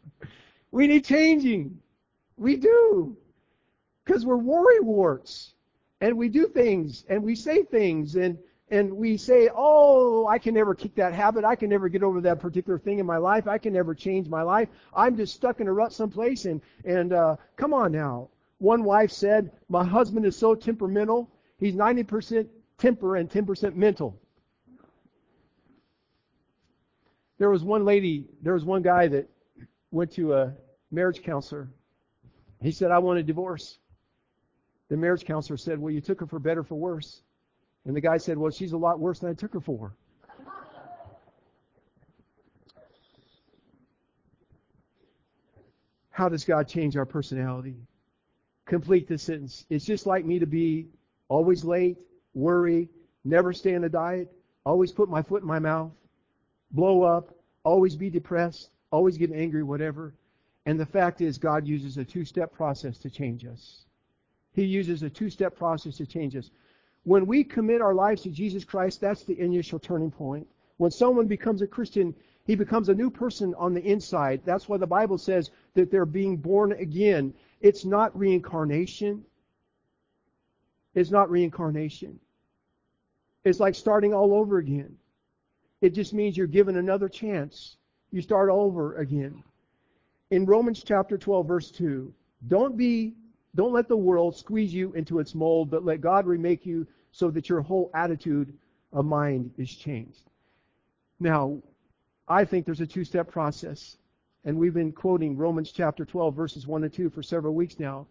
we 0.70 0.86
need 0.86 1.04
changing. 1.04 1.78
We 2.38 2.56
do. 2.56 3.18
Because 4.10 4.26
we're 4.26 4.38
worry 4.38 4.80
warts. 4.80 5.54
And 6.00 6.18
we 6.18 6.28
do 6.28 6.48
things 6.48 7.04
and 7.08 7.22
we 7.22 7.36
say 7.36 7.62
things 7.62 8.16
and 8.16 8.36
and 8.68 8.92
we 8.92 9.16
say, 9.16 9.48
oh, 9.54 10.26
I 10.26 10.36
can 10.36 10.52
never 10.52 10.74
kick 10.74 10.96
that 10.96 11.12
habit. 11.14 11.44
I 11.44 11.54
can 11.54 11.70
never 11.70 11.88
get 11.88 12.02
over 12.02 12.20
that 12.22 12.40
particular 12.40 12.76
thing 12.76 12.98
in 12.98 13.06
my 13.06 13.18
life. 13.18 13.46
I 13.46 13.56
can 13.56 13.72
never 13.72 13.94
change 13.94 14.28
my 14.28 14.42
life. 14.42 14.68
I'm 14.96 15.16
just 15.16 15.34
stuck 15.36 15.60
in 15.60 15.68
a 15.68 15.72
rut 15.72 15.92
someplace. 15.92 16.44
And 16.44 16.60
and 16.84 17.12
uh, 17.12 17.36
come 17.54 17.72
on 17.72 17.92
now. 17.92 18.30
One 18.58 18.82
wife 18.82 19.12
said, 19.12 19.52
my 19.68 19.84
husband 19.84 20.26
is 20.26 20.36
so 20.36 20.56
temperamental. 20.56 21.30
He's 21.60 21.76
90% 21.76 22.48
temper 22.78 23.14
and 23.14 23.30
10% 23.30 23.76
mental. 23.76 24.18
There 27.38 27.50
was 27.50 27.62
one 27.62 27.84
lady, 27.84 28.24
there 28.42 28.54
was 28.54 28.64
one 28.64 28.82
guy 28.82 29.06
that 29.06 29.30
went 29.92 30.10
to 30.14 30.34
a 30.34 30.52
marriage 30.90 31.22
counselor. 31.22 31.68
He 32.60 32.72
said, 32.72 32.90
I 32.90 32.98
want 32.98 33.20
a 33.20 33.22
divorce. 33.22 33.78
The 34.90 34.96
marriage 34.96 35.24
counselor 35.24 35.56
said, 35.56 35.78
well, 35.78 35.92
you 35.92 36.02
took 36.02 36.20
her 36.20 36.26
for 36.26 36.38
better 36.38 36.62
for 36.62 36.74
worse. 36.74 37.22
And 37.84 37.96
the 37.96 38.00
guy 38.00 38.18
said, 38.18 38.36
Well, 38.36 38.50
she's 38.50 38.72
a 38.72 38.76
lot 38.76 39.00
worse 39.00 39.20
than 39.20 39.30
I 39.30 39.34
took 39.34 39.52
her 39.54 39.60
for. 39.60 39.94
How 46.10 46.28
does 46.28 46.44
God 46.44 46.68
change 46.68 46.96
our 46.96 47.06
personality? 47.06 47.76
Complete 48.66 49.08
this 49.08 49.22
sentence. 49.22 49.64
It's 49.70 49.86
just 49.86 50.06
like 50.06 50.26
me 50.26 50.38
to 50.38 50.46
be 50.46 50.88
always 51.28 51.64
late, 51.64 51.96
worry, 52.34 52.90
never 53.24 53.54
stay 53.54 53.74
on 53.74 53.84
a 53.84 53.88
diet, 53.88 54.30
always 54.66 54.92
put 54.92 55.08
my 55.08 55.22
foot 55.22 55.40
in 55.40 55.48
my 55.48 55.58
mouth, 55.58 55.92
blow 56.72 57.02
up, 57.02 57.34
always 57.64 57.96
be 57.96 58.10
depressed, 58.10 58.70
always 58.90 59.16
get 59.16 59.32
angry, 59.32 59.62
whatever. 59.62 60.12
And 60.66 60.78
the 60.78 60.84
fact 60.84 61.22
is, 61.22 61.38
God 61.38 61.66
uses 61.66 61.96
a 61.96 62.04
two 62.04 62.26
step 62.26 62.52
process 62.52 62.98
to 62.98 63.08
change 63.08 63.46
us. 63.46 63.86
He 64.52 64.64
uses 64.64 65.02
a 65.02 65.10
two 65.10 65.30
step 65.30 65.56
process 65.56 65.96
to 65.98 66.06
change 66.06 66.36
us. 66.36 66.50
When 67.04 67.26
we 67.26 67.44
commit 67.44 67.80
our 67.80 67.94
lives 67.94 68.22
to 68.22 68.30
Jesus 68.30 68.64
Christ, 68.64 69.00
that's 69.00 69.24
the 69.24 69.38
initial 69.40 69.78
turning 69.78 70.10
point. 70.10 70.46
When 70.76 70.90
someone 70.90 71.26
becomes 71.26 71.62
a 71.62 71.66
Christian, 71.66 72.14
he 72.44 72.54
becomes 72.54 72.88
a 72.88 72.94
new 72.94 73.10
person 73.10 73.54
on 73.56 73.74
the 73.74 73.82
inside. 73.82 74.42
That's 74.44 74.68
why 74.68 74.76
the 74.76 74.86
Bible 74.86 75.18
says 75.18 75.50
that 75.74 75.90
they're 75.90 76.06
being 76.06 76.36
born 76.36 76.72
again. 76.72 77.32
It's 77.60 77.84
not 77.84 78.16
reincarnation. 78.18 79.24
It's 80.94 81.10
not 81.10 81.30
reincarnation. 81.30 82.18
It's 83.44 83.60
like 83.60 83.74
starting 83.74 84.12
all 84.12 84.34
over 84.34 84.58
again. 84.58 84.96
It 85.80 85.90
just 85.90 86.12
means 86.12 86.36
you're 86.36 86.46
given 86.46 86.76
another 86.76 87.08
chance. 87.08 87.76
You 88.10 88.20
start 88.20 88.50
over 88.50 88.96
again. 88.96 89.42
In 90.30 90.44
Romans 90.44 90.82
chapter 90.84 91.16
12 91.16 91.46
verse 91.46 91.70
2, 91.70 92.12
don't 92.48 92.76
be 92.76 93.14
don't 93.54 93.72
let 93.72 93.88
the 93.88 93.96
world 93.96 94.36
squeeze 94.36 94.72
you 94.72 94.92
into 94.92 95.18
its 95.18 95.34
mold, 95.34 95.70
but 95.70 95.84
let 95.84 96.00
God 96.00 96.26
remake 96.26 96.64
you 96.64 96.86
so 97.12 97.30
that 97.30 97.48
your 97.48 97.60
whole 97.60 97.90
attitude 97.94 98.52
of 98.92 99.04
mind 99.04 99.52
is 99.58 99.74
changed. 99.74 100.22
Now, 101.18 101.60
I 102.28 102.44
think 102.44 102.64
there's 102.64 102.80
a 102.80 102.86
two-step 102.86 103.30
process. 103.30 103.96
And 104.44 104.56
we've 104.56 104.74
been 104.74 104.92
quoting 104.92 105.36
Romans 105.36 105.70
chapter 105.70 106.04
12, 106.04 106.34
verses 106.34 106.66
1 106.66 106.84
and 106.84 106.92
2 106.92 107.10
for 107.10 107.22
several 107.22 107.54
weeks 107.54 107.78
now. 107.78 108.06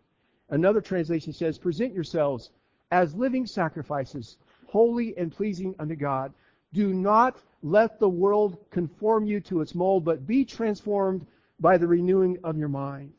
Another 0.49 0.81
translation 0.81 1.33
says, 1.33 1.57
Present 1.57 1.93
yourselves 1.93 2.51
as 2.91 3.15
living 3.15 3.45
sacrifices, 3.45 4.37
holy 4.67 5.17
and 5.17 5.31
pleasing 5.31 5.73
unto 5.79 5.95
God. 5.95 6.33
Do 6.73 6.93
not 6.93 7.37
let 7.63 7.99
the 7.99 8.09
world 8.09 8.57
conform 8.69 9.25
you 9.25 9.39
to 9.41 9.61
its 9.61 9.73
mold, 9.73 10.05
but 10.05 10.27
be 10.27 10.45
transformed 10.45 11.25
by 11.59 11.77
the 11.77 11.87
renewing 11.87 12.37
of 12.43 12.57
your 12.57 12.69
mind. 12.69 13.11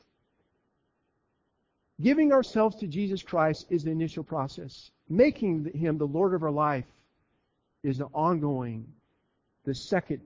Giving 2.01 2.31
ourselves 2.31 2.75
to 2.77 2.87
Jesus 2.87 3.21
Christ 3.21 3.67
is 3.69 3.83
the 3.83 3.91
initial 3.91 4.23
process. 4.23 4.89
Making 5.07 5.71
him 5.75 5.97
the 5.97 6.07
Lord 6.07 6.33
of 6.33 6.41
our 6.41 6.51
life 6.51 6.85
is 7.83 7.99
the 7.99 8.07
ongoing, 8.13 8.87
the 9.65 9.75
second 9.75 10.21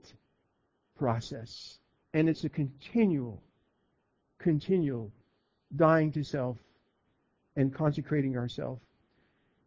process. 0.98 1.78
And 2.14 2.28
it's 2.28 2.44
a 2.44 2.48
continual, 2.48 3.42
continual 4.38 5.12
dying 5.74 6.12
to 6.12 6.24
self 6.24 6.56
and 7.56 7.74
consecrating 7.74 8.38
ourselves. 8.38 8.80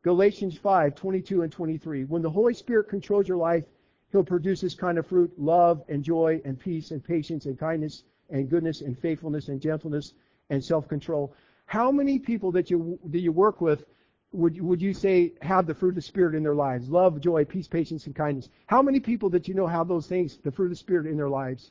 Galatians 0.02 0.58
5, 0.58 0.96
22 0.96 1.42
and 1.44 1.52
23. 1.52 2.06
When 2.06 2.22
the 2.22 2.30
Holy 2.30 2.54
Spirit 2.54 2.88
controls 2.88 3.28
your 3.28 3.38
life, 3.38 3.66
He'll 4.12 4.24
produce 4.24 4.62
this 4.62 4.74
kind 4.74 4.98
of 4.98 5.06
fruit, 5.06 5.32
love 5.38 5.84
and 5.88 6.04
joy 6.04 6.42
and 6.44 6.60
peace 6.60 6.90
and 6.90 7.04
patience 7.04 7.46
and 7.46 7.60
kindness 7.60 8.04
and 8.32 8.50
goodness 8.50 8.82
and 8.82 8.98
faithfulness 8.98 9.50
and 9.50 9.62
gentleness 9.62 10.14
and 10.50 10.64
self-control. 10.64 11.36
How 11.70 11.92
many 11.92 12.18
people 12.18 12.52
that 12.54 12.72
you 12.72 12.98
do 13.12 13.20
you 13.20 13.32
work 13.32 13.62
with 13.62 13.86
would 14.32 14.60
would 14.60 14.82
you 14.82 14.92
say 14.92 15.34
have 15.44 15.68
the 15.68 15.76
fruit 15.76 15.90
of 15.90 15.96
the 15.98 16.02
spirit 16.02 16.34
in 16.34 16.42
their 16.42 16.56
lives? 16.56 16.90
Love, 16.90 17.22
joy, 17.22 17.46
peace, 17.46 17.68
patience, 17.68 18.08
and 18.08 18.16
kindness. 18.16 18.50
How 18.66 18.82
many 18.82 19.00
people 19.00 19.30
that 19.30 19.48
you 19.48 19.54
know 19.54 19.68
have 19.68 19.88
those 19.88 20.08
things, 20.08 20.38
the 20.38 20.52
fruit 20.52 20.66
of 20.66 20.72
the 20.72 20.78
spirit 20.78 21.06
in 21.06 21.16
their 21.16 21.30
lives? 21.30 21.70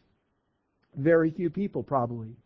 Very 0.95 1.33
few 1.33 1.51
people, 1.51 1.83
probably. 1.83 2.37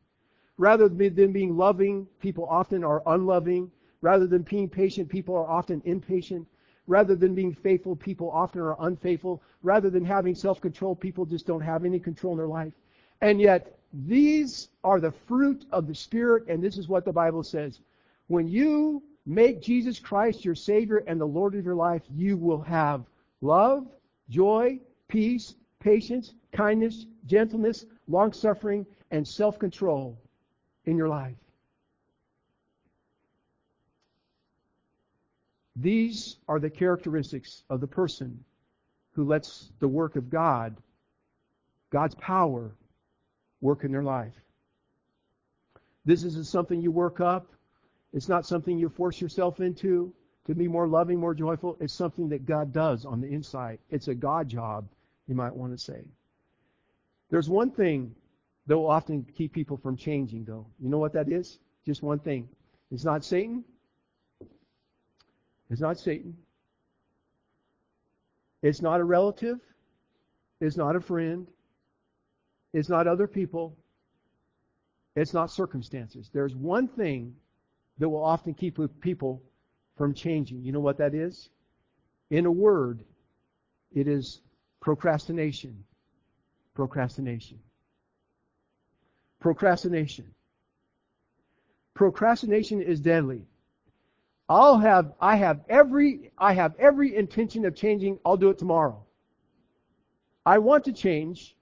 Rather 0.57 0.89
than 0.89 1.33
being 1.33 1.55
loving, 1.55 2.07
people 2.21 2.47
often 2.47 2.83
are 2.83 3.03
unloving. 3.05 3.71
Rather 4.01 4.27
than 4.27 4.41
being 4.45 4.71
patient, 4.71 5.11
people 5.11 5.37
are 5.37 5.47
often 5.47 5.83
impatient. 5.85 6.49
Rather 6.87 7.15
than 7.15 7.35
being 7.35 7.53
faithful, 7.53 7.95
people 7.95 8.31
often 8.31 8.63
are 8.63 8.77
unfaithful. 8.81 9.43
Rather 9.63 9.91
than 9.91 10.07
having 10.07 10.35
self-control, 10.35 10.97
people 10.97 11.27
just 11.27 11.47
don't 11.47 11.61
have 11.61 11.85
any 11.85 12.01
control 12.01 12.33
in 12.33 12.39
their 12.39 12.47
life. 12.47 12.73
And 13.21 13.39
yet, 13.43 13.79
these 13.93 14.69
are 14.83 15.01
the 15.01 15.13
fruit 15.13 15.67
of 15.71 15.87
the 15.87 15.95
Spirit, 15.95 16.49
and 16.49 16.63
this 16.63 16.79
is 16.79 16.89
what 16.89 17.05
the 17.05 17.13
Bible 17.13 17.43
says. 17.43 17.81
When 18.29 18.49
you 18.49 19.03
make 19.27 19.61
Jesus 19.61 19.99
Christ 19.99 20.45
your 20.45 20.55
Savior 20.55 21.05
and 21.07 21.21
the 21.21 21.27
Lord 21.27 21.55
of 21.55 21.65
your 21.65 21.75
life, 21.75 22.03
you 22.11 22.37
will 22.37 22.63
have 22.63 23.05
love, 23.41 23.87
joy, 24.31 24.81
peace, 25.09 25.55
patience, 25.79 26.35
kindness, 26.53 27.07
gentleness, 27.27 27.85
long 28.09 28.33
suffering, 28.33 28.87
and 29.11 29.27
self 29.27 29.59
control 29.59 30.19
in 30.87 30.97
your 30.97 31.09
life. 31.09 31.37
These 35.77 36.37
are 36.49 36.61
the 36.61 36.71
characteristics 36.71 37.65
of 37.69 37.81
the 37.81 37.87
person 37.87 38.45
who 39.13 39.25
lets 39.25 39.71
the 39.81 39.89
work 39.89 40.17
of 40.17 40.31
God, 40.31 40.77
God's 41.91 42.15
power, 42.15 42.73
work 43.63 43.85
in 43.85 43.93
their 43.93 44.03
life. 44.03 44.35
This 46.05 46.25
isn't 46.25 46.47
something 46.47 46.83
you 46.83 46.91
work 46.91 47.21
up. 47.21 47.47
It's 48.13 48.29
not 48.29 48.45
something 48.45 48.79
you 48.79 48.91
force 48.91 49.21
yourself 49.21 49.61
into 49.61 50.13
to 50.47 50.55
be 50.55 50.69
more 50.69 50.87
loving, 50.87 51.19
more 51.19 51.35
joyful. 51.35 51.79
It's 51.81 51.95
something 51.95 52.29
that 52.29 52.45
God 52.45 52.73
does 52.73 53.07
on 53.07 53.23
the 53.23 53.29
inside. 53.29 53.79
It's 53.89 54.09
a 54.09 54.15
God 54.15 54.49
job, 54.49 54.87
you 55.29 55.35
might 55.35 55.55
want 55.55 55.73
to 55.73 55.79
say. 55.79 56.03
There's 57.31 57.49
one 57.49 57.71
thing 57.71 58.15
that 58.67 58.77
will 58.77 58.91
often 58.91 59.25
keep 59.37 59.53
people 59.53 59.77
from 59.77 59.97
changing, 59.97 60.45
though. 60.45 60.67
You 60.79 60.91
know 60.91 60.99
what 60.99 61.15
that 61.15 61.31
is? 61.31 61.59
Just 61.87 62.03
one 62.03 62.19
thing. 62.19 62.49
It's 62.91 63.05
not 63.05 63.25
Satan. 63.25 63.65
It's 65.71 65.81
not 65.81 65.99
Satan. 65.99 66.37
It's 68.63 68.83
not 68.83 69.01
a 69.01 69.05
relative. 69.05 69.59
It's 70.61 70.77
not 70.77 70.95
a 70.95 71.01
friend. 71.01 71.47
It's 72.73 72.89
not 72.89 73.07
other 73.07 73.27
people. 73.27 73.77
It's 75.15 75.35
not 75.35 75.51
circumstances. 75.51 76.31
There's 76.33 76.55
one 76.55 76.89
thing 76.89 77.35
that 77.99 78.09
will 78.09 78.25
often 78.25 78.55
keep 78.55 78.79
people 79.01 79.43
from 79.97 80.15
changing. 80.15 80.63
You 80.65 80.73
know 80.73 80.81
what 80.81 80.99
that 80.99 81.15
is? 81.15 81.51
In 82.31 82.47
a 82.47 82.51
word, 82.51 83.05
it 83.95 84.09
is 84.09 84.41
procrastination. 84.81 85.85
Procrastination. 86.75 87.59
Procrastination. 89.39 90.33
Procrastination 91.95 92.81
is 92.81 93.01
deadly. 93.01 93.45
I'll 94.49 94.79
have 94.79 95.13
I 95.21 95.37
have 95.37 95.61
every 95.69 96.31
I 96.39 96.55
have 96.55 96.75
every 96.79 97.15
intention 97.17 97.65
of 97.65 97.75
changing. 97.75 98.19
I'll 98.25 98.37
do 98.37 98.51
it 98.51 98.59
tomorrow. 98.59 99.05
I 100.45 100.59
want 100.59 100.85
to 100.85 100.93
change. 100.93 101.55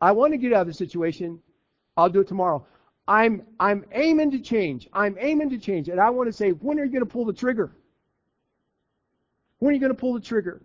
I 0.00 0.12
want 0.12 0.32
to 0.32 0.38
get 0.38 0.52
out 0.52 0.62
of 0.62 0.66
the 0.66 0.74
situation. 0.74 1.40
I'll 1.96 2.08
do 2.08 2.20
it 2.20 2.28
tomorrow. 2.28 2.66
I'm 3.06 3.42
I'm 3.58 3.84
aiming 3.92 4.30
to 4.32 4.38
change. 4.38 4.88
I'm 4.92 5.16
aiming 5.18 5.50
to 5.50 5.58
change. 5.58 5.88
And 5.88 6.00
I 6.00 6.10
want 6.10 6.28
to 6.28 6.32
say, 6.32 6.50
when 6.50 6.78
are 6.78 6.84
you 6.84 6.90
going 6.90 7.04
to 7.04 7.10
pull 7.10 7.24
the 7.24 7.32
trigger? 7.32 7.72
When 9.58 9.72
are 9.72 9.74
you 9.74 9.80
going 9.80 9.92
to 9.92 9.98
pull 9.98 10.14
the 10.14 10.20
trigger? 10.20 10.62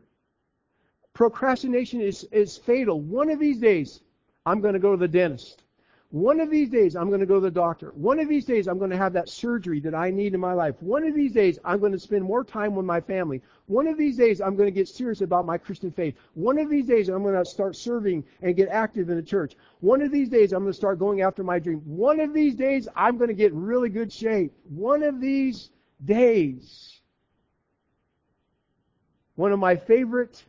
Procrastination 1.13 2.02
is, 2.02 2.24
is 2.32 2.58
fatal. 2.58 3.02
One 3.02 3.30
of 3.30 3.39
these 3.39 3.60
days, 3.60 4.02
I'm 4.45 4.62
going 4.62 4.74
to 4.74 4.80
go 4.80 4.91
to 4.91 4.98
the 4.98 5.08
dentist. 5.08 5.64
One 6.12 6.39
of 6.39 6.50
these 6.50 6.70
days, 6.70 6.96
I'm 6.96 7.10
going 7.10 7.20
to 7.20 7.26
go 7.26 7.36
to 7.36 7.41
the 7.41 7.52
doctor. 7.52 7.91
One 7.96 8.20
of 8.20 8.30
these 8.30 8.46
days, 8.46 8.68
I'm 8.68 8.78
going 8.78 8.91
to 8.91 8.98
have 8.98 9.12
that 9.13 9.28
surgery 9.28 9.80
that 9.82 9.94
I 9.96 10.12
need 10.12 10.34
in 10.34 10.39
my 10.39 10.54
life. 10.54 10.76
One 10.80 11.04
of 11.04 11.13
these 11.13 11.34
days, 11.34 11.60
I'm 11.65 11.80
going 11.80 11.91
to 11.91 12.00
spend 12.00 12.24
more 12.24 12.44
time 12.44 12.76
with 12.76 12.86
my 12.86 13.02
family. 13.02 13.41
One 13.65 13.88
of 13.88 13.98
these 13.98 14.15
days, 14.15 14.39
I'm 14.39 14.56
going 14.56 14.68
to 14.68 14.72
get 14.72 14.88
serious 14.88 15.22
about 15.22 15.46
my 15.46 15.58
Christian 15.58 15.91
faith. 15.91 16.15
One 16.36 16.58
of 16.58 16.70
these 16.70 16.86
days, 16.86 17.10
I'm 17.10 17.24
going 17.24 17.36
to 17.36 17.44
start 17.44 17.76
serving 17.76 18.24
and 18.41 18.56
get 18.56 18.70
active 18.70 19.10
in 19.10 19.18
the 19.18 19.24
church. 19.24 19.56
One 19.82 20.02
of 20.02 20.12
these 20.12 20.30
days, 20.30 20.54
I'm 20.54 20.62
going 20.62 20.72
to 20.72 20.78
start 20.78 21.00
going 21.00 21.22
after 21.22 21.44
my 21.44 21.60
dream. 21.60 21.80
One 21.80 22.20
of 22.20 22.34
these 22.34 22.56
days, 22.56 22.88
I'm 22.96 23.18
going 23.18 23.30
to 23.30 23.34
get 23.34 23.52
really 23.54 23.89
good 23.89 24.13
shape. 24.13 24.54
One 24.70 25.04
of 25.04 25.20
these 25.20 25.70
days. 26.06 27.02
One 29.36 29.52
of 29.52 29.60
my 29.60 29.76
favorite 29.76 30.44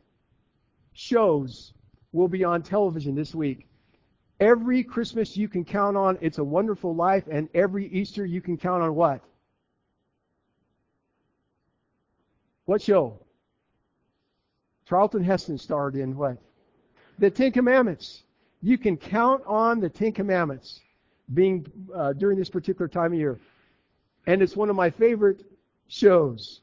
shows 0.92 1.72
will 2.12 2.28
be 2.28 2.44
on 2.44 2.62
television 2.62 3.14
this 3.14 3.34
week. 3.34 3.66
Every 4.38 4.82
Christmas 4.82 5.36
you 5.36 5.48
can 5.48 5.64
count 5.64 5.96
on 5.96 6.18
It's 6.20 6.38
a 6.38 6.44
Wonderful 6.44 6.94
Life, 6.94 7.24
and 7.30 7.48
every 7.54 7.88
Easter 7.88 8.26
you 8.26 8.40
can 8.40 8.56
count 8.58 8.82
on 8.82 8.94
what? 8.94 9.22
What 12.66 12.82
show? 12.82 13.18
Charlton 14.86 15.24
Heston 15.24 15.56
starred 15.56 15.96
in 15.96 16.16
what? 16.16 16.36
The 17.18 17.30
Ten 17.30 17.50
Commandments. 17.50 18.24
You 18.62 18.76
can 18.76 18.96
count 18.96 19.42
on 19.46 19.80
the 19.80 19.88
Ten 19.88 20.12
Commandments 20.12 20.80
being 21.32 21.66
uh, 21.94 22.12
during 22.12 22.38
this 22.38 22.50
particular 22.50 22.88
time 22.88 23.12
of 23.12 23.18
year. 23.18 23.38
And 24.26 24.42
it's 24.42 24.56
one 24.56 24.68
of 24.68 24.76
my 24.76 24.90
favorite 24.90 25.44
shows. 25.88 26.60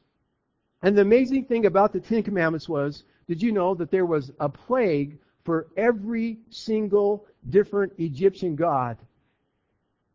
And 0.82 0.96
the 0.96 1.02
amazing 1.02 1.46
thing 1.46 1.66
about 1.66 1.92
the 1.92 2.00
Ten 2.00 2.22
Commandments 2.22 2.68
was, 2.68 3.04
did 3.26 3.42
you 3.42 3.52
know 3.52 3.74
that 3.74 3.90
there 3.90 4.06
was 4.06 4.30
a 4.38 4.48
plague 4.48 5.18
for 5.44 5.68
every 5.76 6.38
single 6.50 7.26
different 7.48 7.92
Egyptian 7.98 8.56
god. 8.56 8.96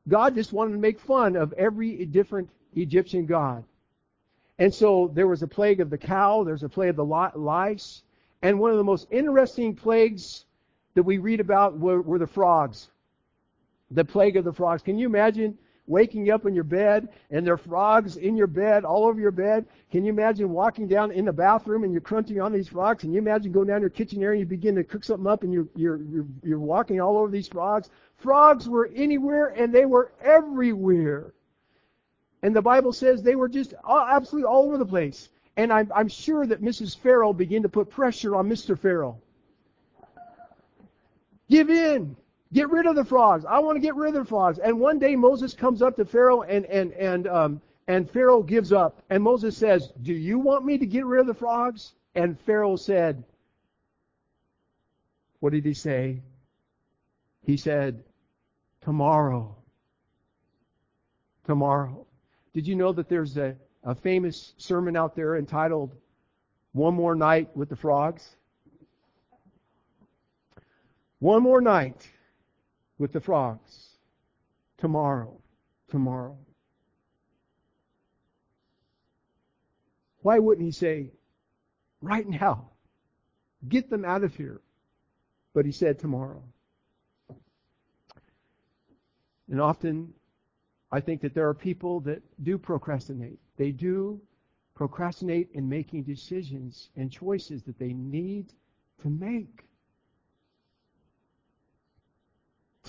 God 0.08 0.36
just 0.36 0.52
wanted 0.52 0.74
to 0.74 0.80
make 0.80 1.00
fun 1.00 1.36
of 1.36 1.54
every 1.54 2.06
different 2.06 2.50
Egyptian 2.76 3.26
god. 3.26 3.64
And 4.58 4.74
so 4.74 5.12
there 5.14 5.28
was 5.28 5.42
a 5.42 5.48
plague 5.48 5.80
of 5.80 5.90
the 5.90 5.98
cow, 5.98 6.44
there's 6.44 6.64
a 6.64 6.70
plague 6.70 6.90
of 6.90 6.96
the 6.98 7.06
lice, 7.06 8.04
and 8.42 8.60
one 8.60 8.72
of 8.72 8.78
the 8.78 8.84
most 8.84 9.08
interesting 9.12 9.76
plagues 9.76 10.46
that 10.96 11.04
we 11.04 11.18
read 11.18 11.40
about 11.40 11.78
were, 11.78 12.02
were 12.02 12.20
the 12.20 12.28
frogs. 12.28 12.90
The 13.92 14.06
plague 14.06 14.36
of 14.36 14.44
the 14.44 14.54
frogs. 14.54 14.82
Can 14.82 14.98
you 14.98 15.08
imagine 15.08 15.58
waking 15.90 16.30
up 16.30 16.46
in 16.46 16.54
your 16.54 16.64
bed 16.64 17.10
and 17.32 17.46
there 17.46 17.56
are 17.56 17.58
frogs 17.58 18.16
in 18.16 18.38
your 18.38 18.48
bed, 18.48 18.86
all 18.86 19.06
over 19.06 19.20
your 19.20 19.32
bed. 19.32 19.66
Can 19.92 20.06
you 20.06 20.12
imagine 20.12 20.52
walking 20.52 20.88
down 20.88 21.12
in 21.12 21.26
the 21.26 21.34
bathroom 21.34 21.84
and 21.84 21.92
you're 21.92 22.02
crunching 22.02 22.40
on 22.40 22.54
these 22.54 22.70
frogs? 22.70 23.02
Can 23.02 23.12
you 23.12 23.20
imagine 23.20 23.52
going 23.52 23.68
down 23.68 23.82
your 23.82 23.90
kitchen 23.90 24.22
area 24.22 24.40
and 24.40 24.50
you 24.50 24.58
begin 24.58 24.76
to 24.76 24.84
cook 24.84 25.04
something 25.04 25.28
up 25.28 25.44
and 25.44 25.52
you're, 25.52 25.68
you're, 25.76 25.98
you're, 26.04 26.28
you're 26.44 26.60
walking 26.60 27.02
all 27.02 27.18
over 27.18 27.32
these 27.32 27.48
frogs? 27.48 27.90
Frogs 28.18 28.70
were 28.70 28.90
anywhere 28.96 29.48
and 29.48 29.74
they 29.74 29.86
were 29.86 30.12
everywhere. 30.22 31.34
And 32.44 32.56
the 32.56 32.62
Bible 32.62 32.94
says 32.94 33.22
they 33.22 33.36
were 33.36 33.50
just 33.50 33.74
absolutely 33.86 34.48
all 34.48 34.66
over 34.66 34.78
the 34.78 34.86
place. 34.86 35.30
And 35.58 35.74
I'm, 35.74 35.92
I'm 35.94 36.08
sure 36.08 36.46
that 36.46 36.62
Mrs. 36.62 36.98
Pharaoh 36.98 37.34
began 37.34 37.64
to 37.64 37.70
put 37.70 37.90
pressure 37.90 38.36
on 38.36 38.48
Mr. 38.48 38.80
Pharaoh. 38.80 39.20
Give 41.50 41.70
in. 41.70 42.16
Get 42.52 42.70
rid 42.72 42.88
of 42.88 42.96
the 42.96 43.06
frogs. 43.06 43.46
I 43.46 43.60
want 43.60 43.76
to 43.76 43.80
get 43.80 43.96
rid 43.96 44.16
of 44.16 44.24
the 44.24 44.30
frogs. 44.30 44.58
And 44.58 44.80
one 44.80 44.98
day 44.98 45.16
Moses 45.16 45.54
comes 45.54 45.82
up 45.82 45.96
to 45.98 46.06
Pharaoh 46.06 46.42
and 46.42 46.66
and 46.66 46.92
and 46.94 47.28
um, 47.28 47.62
and 47.88 48.10
Pharaoh 48.10 48.42
gives 48.42 48.74
up. 48.74 49.04
And 49.10 49.22
Moses 49.24 49.56
says, 49.56 49.92
"Do 50.02 50.14
you 50.14 50.40
want 50.40 50.66
me 50.66 50.78
to 50.80 50.86
get 50.86 51.06
rid 51.06 51.22
of 51.22 51.28
the 51.28 51.34
frogs?" 51.34 51.94
And 52.16 52.40
Pharaoh 52.40 52.76
said, 52.76 53.24
"What 55.40 55.54
did 55.54 55.64
he 55.64 55.76
say?" 55.76 56.22
He 57.44 57.56
said, 57.56 58.04
"Tomorrow." 58.82 59.56
Tomorrow. 61.46 62.06
Did 62.54 62.68
you 62.68 62.76
know 62.76 62.92
that 62.94 63.10
there's 63.10 63.38
a, 63.38 63.56
a 63.84 63.94
famous 63.94 64.54
sermon 64.58 64.96
out 64.96 65.16
there 65.16 65.38
entitled 65.38 65.96
"One 66.74 66.96
More 66.96 67.16
Night 67.16 67.56
with 67.56 67.70
the 67.70 67.76
Frogs"? 67.76 68.36
One 71.20 71.44
more 71.44 71.60
night 71.60 72.10
with 73.00 73.12
the 73.12 73.20
frogs. 73.20 73.96
Tomorrow. 74.78 75.42
Tomorrow. 75.90 76.38
Why 80.22 80.38
wouldn't 80.38 80.66
he 80.66 80.72
say, 80.72 81.12
right 82.02 82.28
now, 82.28 82.70
get 83.68 83.90
them 83.90 84.06
out 84.06 84.24
of 84.24 84.36
here? 84.36 84.62
But 85.54 85.66
he 85.66 85.72
said 85.72 85.98
tomorrow. 85.98 86.44
And 89.50 89.60
often, 89.60 90.14
I 90.92 91.00
think 91.00 91.22
that 91.22 91.34
there 91.34 91.48
are 91.48 91.54
people 91.54 92.02
that 92.02 92.22
do 92.44 92.58
procrastinate. 92.58 93.40
They 93.58 93.72
do 93.72 94.22
procrastinate 94.76 95.50
in 95.54 95.68
making 95.68 96.04
decisions 96.04 96.90
and 96.96 97.12
choices 97.12 97.64
that 97.64 97.80
they 97.80 97.94
need 97.94 98.54
to 99.02 99.10
make. 99.10 99.66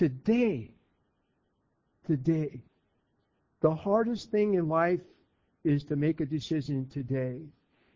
Today, 0.00 0.70
today, 2.06 2.62
the 3.60 3.74
hardest 3.74 4.30
thing 4.30 4.54
in 4.54 4.66
life 4.66 5.02
is 5.62 5.84
to 5.84 5.94
make 5.94 6.22
a 6.22 6.24
decision 6.24 6.88
today. 6.88 7.42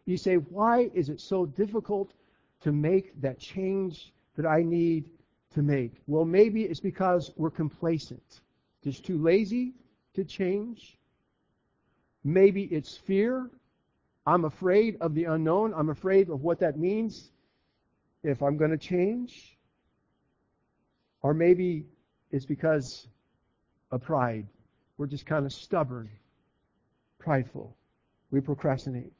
You 0.05 0.19
say, 0.19 0.35
why 0.35 0.90
is 0.93 1.09
it 1.09 1.19
so 1.19 1.47
difficult 1.47 2.12
to 2.61 2.73
make 2.73 3.19
that 3.23 3.38
change 3.38 4.12
that 4.37 4.45
I 4.45 4.62
need 4.62 5.09
to 5.55 5.62
make? 5.62 5.95
Well, 6.07 6.27
maybe 6.27 6.64
it's 6.64 6.79
because 6.79 7.31
we're 7.38 7.49
complacent, 7.49 8.43
just 8.83 9.03
too 9.07 9.17
lazy 9.17 9.73
to 10.12 10.25
change. 10.25 10.99
Maybe 12.23 12.64
it's 12.64 12.99
fear. 12.99 13.51
I'm 14.27 14.45
afraid 14.45 14.99
of 15.01 15.14
the 15.14 15.25
unknown. 15.25 15.73
I'm 15.75 15.88
afraid 15.88 16.29
of 16.29 16.43
what 16.43 16.59
that 16.59 16.79
means 16.79 17.31
if 18.23 18.43
I'm 18.43 18.59
going 18.59 18.73
to 18.73 18.77
change. 18.77 19.57
Or 21.23 21.33
maybe 21.33 21.87
it's 22.31 22.45
because 22.45 23.09
of 23.91 24.03
pride. 24.03 24.47
We're 24.97 25.07
just 25.07 25.27
kind 25.27 25.47
of 25.47 25.53
stubborn, 25.53 26.09
prideful. 27.19 27.77
We 28.31 28.41
procrastinate. 28.41 29.13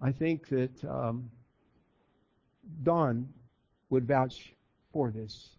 I 0.00 0.12
think 0.12 0.48
that 0.48 0.84
um, 0.84 1.30
Don 2.82 3.28
would 3.90 4.06
vouch 4.06 4.52
for 4.92 5.10
this. 5.10 5.50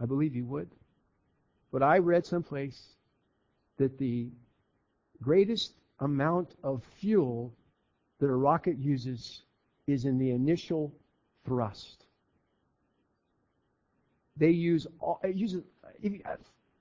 I 0.00 0.06
believe 0.06 0.34
he 0.34 0.42
would. 0.42 0.70
But 1.72 1.82
I 1.82 1.98
read 1.98 2.26
someplace 2.26 2.96
that 3.76 3.98
the 3.98 4.28
greatest 5.22 5.74
amount 6.00 6.54
of 6.62 6.82
fuel 6.98 7.52
that 8.18 8.26
a 8.26 8.34
rocket 8.34 8.78
uses 8.78 9.42
is 9.86 10.04
in 10.04 10.18
the 10.18 10.30
initial 10.30 10.92
thrust. 11.44 12.06
They 14.40 14.50
use 14.50 14.86
all, 15.00 15.20
it 15.22 15.36
uses 15.36 15.62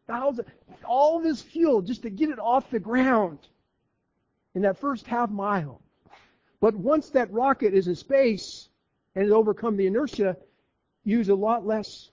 thousand, 0.07 0.45
all 0.85 1.19
this 1.19 1.41
fuel 1.41 1.81
just 1.81 2.01
to 2.03 2.09
get 2.09 2.29
it 2.29 2.39
off 2.39 2.71
the 2.71 2.79
ground 2.79 3.37
in 4.55 4.61
that 4.61 4.79
first 4.79 5.05
half 5.05 5.29
mile. 5.29 5.81
But 6.61 6.73
once 6.73 7.09
that 7.09 7.31
rocket 7.31 7.73
is 7.73 7.87
in 7.87 7.95
space 7.95 8.69
and 9.13 9.25
has 9.25 9.33
overcome 9.33 9.75
the 9.75 9.87
inertia, 9.87 10.37
use 11.03 11.27
a 11.27 11.35
lot 11.35 11.67
less 11.67 12.09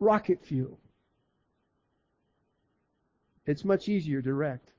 rocket 0.00 0.44
fuel. 0.44 0.78
It's 3.46 3.64
much 3.64 3.88
easier 3.88 4.20
direct. 4.20 4.74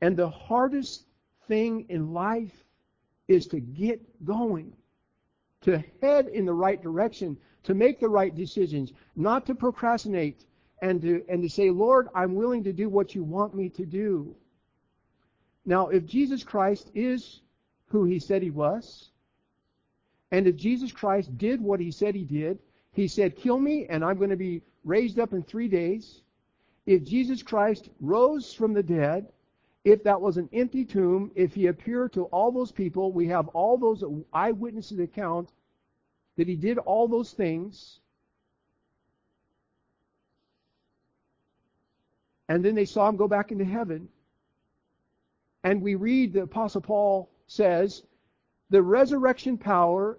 And 0.00 0.16
the 0.16 0.30
hardest 0.30 1.04
thing 1.48 1.86
in 1.88 2.12
life 2.12 2.64
is 3.26 3.48
to 3.48 3.58
get 3.58 4.00
going, 4.24 4.72
to 5.62 5.82
head 6.00 6.28
in 6.28 6.46
the 6.46 6.52
right 6.52 6.80
direction, 6.80 7.36
to 7.66 7.74
make 7.74 8.00
the 8.00 8.08
right 8.08 8.34
decisions, 8.34 8.92
not 9.14 9.44
to 9.46 9.54
procrastinate, 9.54 10.44
and 10.82 11.00
to, 11.02 11.24
and 11.28 11.42
to 11.42 11.48
say, 11.48 11.70
Lord, 11.70 12.08
I'm 12.14 12.34
willing 12.34 12.64
to 12.64 12.72
do 12.72 12.88
what 12.88 13.14
you 13.14 13.24
want 13.24 13.54
me 13.54 13.68
to 13.70 13.84
do. 13.84 14.34
Now, 15.64 15.88
if 15.88 16.06
Jesus 16.06 16.44
Christ 16.44 16.90
is 16.94 17.40
who 17.88 18.04
he 18.04 18.18
said 18.18 18.42
he 18.42 18.50
was, 18.50 19.10
and 20.30 20.46
if 20.46 20.56
Jesus 20.56 20.92
Christ 20.92 21.36
did 21.38 21.60
what 21.60 21.80
he 21.80 21.90
said 21.90 22.14
he 22.14 22.24
did, 22.24 22.58
he 22.92 23.08
said, 23.08 23.36
kill 23.36 23.58
me 23.58 23.86
and 23.88 24.04
I'm 24.04 24.16
going 24.16 24.30
to 24.30 24.36
be 24.36 24.62
raised 24.84 25.18
up 25.18 25.32
in 25.32 25.42
three 25.42 25.68
days. 25.68 26.22
If 26.86 27.04
Jesus 27.04 27.42
Christ 27.42 27.88
rose 28.00 28.52
from 28.52 28.72
the 28.74 28.82
dead, 28.82 29.26
if 29.84 30.04
that 30.04 30.20
was 30.20 30.36
an 30.36 30.48
empty 30.52 30.84
tomb, 30.84 31.30
if 31.34 31.54
he 31.54 31.66
appeared 31.66 32.12
to 32.12 32.24
all 32.26 32.52
those 32.52 32.72
people, 32.72 33.12
we 33.12 33.26
have 33.28 33.48
all 33.48 33.76
those 33.76 34.04
eyewitnesses 34.32 34.98
account 34.98 35.50
that 36.36 36.48
he 36.48 36.56
did 36.56 36.78
all 36.78 37.08
those 37.08 37.32
things. 37.32 37.98
And 42.48 42.64
then 42.64 42.74
they 42.74 42.84
saw 42.84 43.08
him 43.08 43.16
go 43.16 43.28
back 43.28 43.50
into 43.50 43.64
heaven. 43.64 44.08
And 45.64 45.82
we 45.82 45.94
read 45.96 46.32
the 46.32 46.42
Apostle 46.42 46.80
Paul 46.80 47.30
says, 47.48 48.02
the 48.70 48.82
resurrection 48.82 49.58
power 49.58 50.18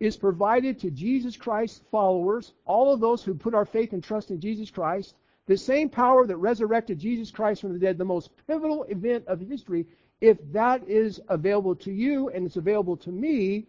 is 0.00 0.16
provided 0.16 0.80
to 0.80 0.90
Jesus 0.90 1.36
Christ's 1.36 1.82
followers, 1.90 2.52
all 2.64 2.92
of 2.92 3.00
those 3.00 3.22
who 3.22 3.34
put 3.34 3.54
our 3.54 3.64
faith 3.64 3.92
and 3.92 4.02
trust 4.02 4.30
in 4.30 4.40
Jesus 4.40 4.70
Christ. 4.70 5.14
The 5.46 5.56
same 5.56 5.88
power 5.88 6.26
that 6.26 6.36
resurrected 6.36 6.98
Jesus 6.98 7.30
Christ 7.30 7.60
from 7.60 7.72
the 7.72 7.78
dead, 7.78 7.98
the 7.98 8.04
most 8.04 8.30
pivotal 8.46 8.84
event 8.84 9.26
of 9.26 9.40
history, 9.40 9.86
if 10.20 10.38
that 10.52 10.88
is 10.88 11.20
available 11.28 11.74
to 11.76 11.92
you 11.92 12.28
and 12.30 12.46
it's 12.46 12.56
available 12.56 12.96
to 12.98 13.12
me, 13.12 13.66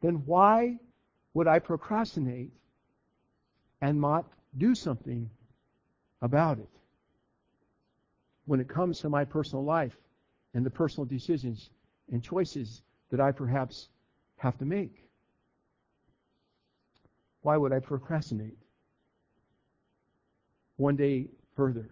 then 0.00 0.22
why 0.26 0.78
would 1.36 1.46
I 1.46 1.58
procrastinate 1.58 2.50
and 3.82 4.00
not 4.00 4.24
do 4.56 4.74
something 4.74 5.28
about 6.22 6.58
it? 6.58 6.70
When 8.46 8.58
it 8.58 8.70
comes 8.70 9.00
to 9.00 9.10
my 9.10 9.26
personal 9.26 9.62
life, 9.62 9.94
and 10.54 10.64
the 10.64 10.70
personal 10.70 11.04
decisions 11.04 11.68
and 12.10 12.22
choices 12.22 12.80
that 13.10 13.20
I 13.20 13.32
perhaps 13.32 13.90
have 14.38 14.56
to 14.56 14.64
make. 14.64 15.04
Why 17.42 17.58
would 17.58 17.70
I 17.70 17.80
procrastinate? 17.80 18.56
One 20.76 20.96
day 20.96 21.28
further. 21.54 21.90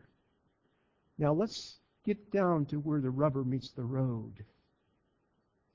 Now 1.18 1.35
let's 1.35 1.80
get 2.07 2.33
down 2.33 2.64
to 2.66 2.76
where 2.76 3.02
the 3.02 3.11
rubber 3.11 3.44
meets 3.44 3.72
the 3.72 3.85
road 3.85 4.42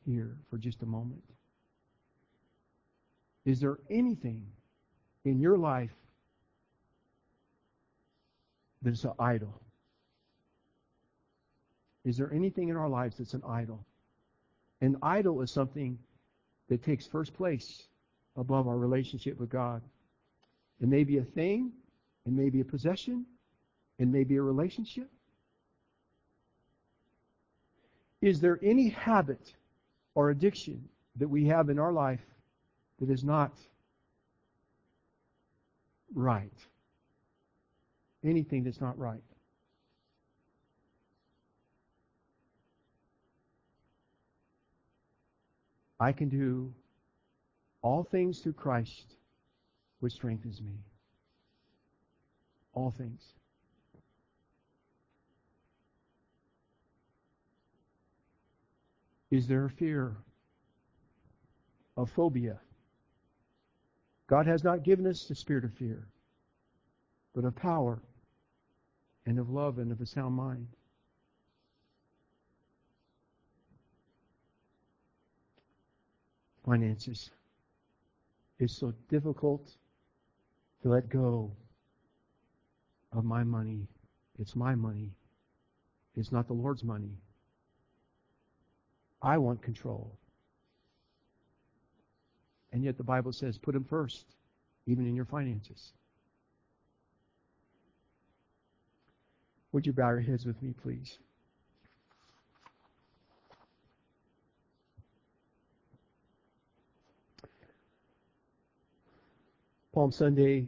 here 0.03 0.37
for 0.49 0.57
just 0.57 0.81
a 0.81 0.87
moment. 0.87 1.21
Is 3.49 3.59
there 3.59 3.79
anything 3.89 4.45
in 5.25 5.39
your 5.39 5.57
life 5.57 5.95
that 8.83 8.93
is 8.93 9.03
an 9.05 9.13
idol? 9.17 9.59
Is 12.05 12.15
there 12.15 12.31
anything 12.31 12.69
in 12.69 12.75
our 12.75 12.87
lives 12.87 13.17
that's 13.17 13.33
an 13.33 13.41
idol? 13.49 13.83
An 14.81 14.97
idol 15.01 15.41
is 15.41 15.49
something 15.49 15.97
that 16.67 16.83
takes 16.83 17.07
first 17.07 17.33
place 17.33 17.87
above 18.37 18.67
our 18.67 18.77
relationship 18.77 19.39
with 19.39 19.49
God. 19.49 19.81
It 20.79 20.87
may 20.87 21.03
be 21.03 21.17
a 21.17 21.23
thing, 21.23 21.71
it 22.27 22.31
may 22.31 22.51
be 22.51 22.61
a 22.61 22.65
possession, 22.65 23.25
it 23.97 24.07
may 24.07 24.25
be 24.25 24.35
a 24.35 24.43
relationship. 24.43 25.09
Is 28.21 28.41
there 28.41 28.59
any 28.61 28.89
habit 28.89 29.55
or 30.13 30.29
addiction 30.29 30.87
that 31.15 31.27
we 31.27 31.45
have 31.45 31.69
in 31.71 31.79
our 31.79 31.91
life 31.91 32.21
that 32.99 33.09
is 33.09 33.23
not 33.23 33.53
right? 36.13 36.51
Anything 38.23 38.63
that's 38.63 38.81
not 38.81 38.97
right. 38.97 39.23
I 45.99 46.11
can 46.11 46.29
do 46.29 46.73
all 47.81 48.03
things 48.03 48.39
through 48.39 48.53
Christ, 48.53 49.15
which 49.99 50.13
strengthens 50.13 50.61
me. 50.61 50.79
All 52.73 52.91
things. 52.91 53.21
Is 59.31 59.47
there 59.47 59.65
a 59.65 59.69
fear? 59.69 60.15
A 61.97 62.05
phobia? 62.05 62.59
God 64.29 64.45
has 64.45 64.63
not 64.63 64.83
given 64.83 65.07
us 65.07 65.25
the 65.25 65.35
spirit 65.35 65.63
of 65.63 65.73
fear, 65.73 66.07
but 67.33 67.45
of 67.45 67.55
power 67.55 67.99
and 69.25 69.39
of 69.39 69.49
love 69.49 69.79
and 69.79 69.91
of 69.91 69.99
a 70.01 70.05
sound 70.05 70.35
mind. 70.35 70.67
finances. 76.69 77.31
It's 78.59 78.77
so 78.77 78.93
difficult 79.09 79.71
to 80.83 80.89
let 80.89 81.09
go 81.09 81.51
of 83.11 83.25
my 83.25 83.43
money. 83.43 83.87
It's 84.37 84.55
my 84.55 84.75
money. 84.75 85.09
It's 86.15 86.31
not 86.31 86.47
the 86.47 86.53
Lord's 86.53 86.83
money. 86.83 87.17
I 89.21 89.37
want 89.37 89.63
control. 89.63 90.15
And 92.71 92.83
yet 92.83 92.97
the 92.97 93.03
Bible 93.03 93.31
says 93.31 93.57
put 93.57 93.75
Him 93.75 93.83
first, 93.83 94.25
even 94.85 95.07
in 95.07 95.15
your 95.15 95.25
finances. 95.25 95.93
Would 99.71 99.85
you 99.85 99.93
bow 99.93 100.09
your 100.09 100.21
heads 100.21 100.45
with 100.45 100.61
me, 100.61 100.73
please? 100.73 101.19
Palm 109.93 110.11
Sunday, 110.11 110.67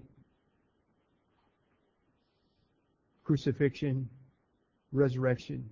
crucifixion, 3.23 4.09
resurrection. 4.91 5.69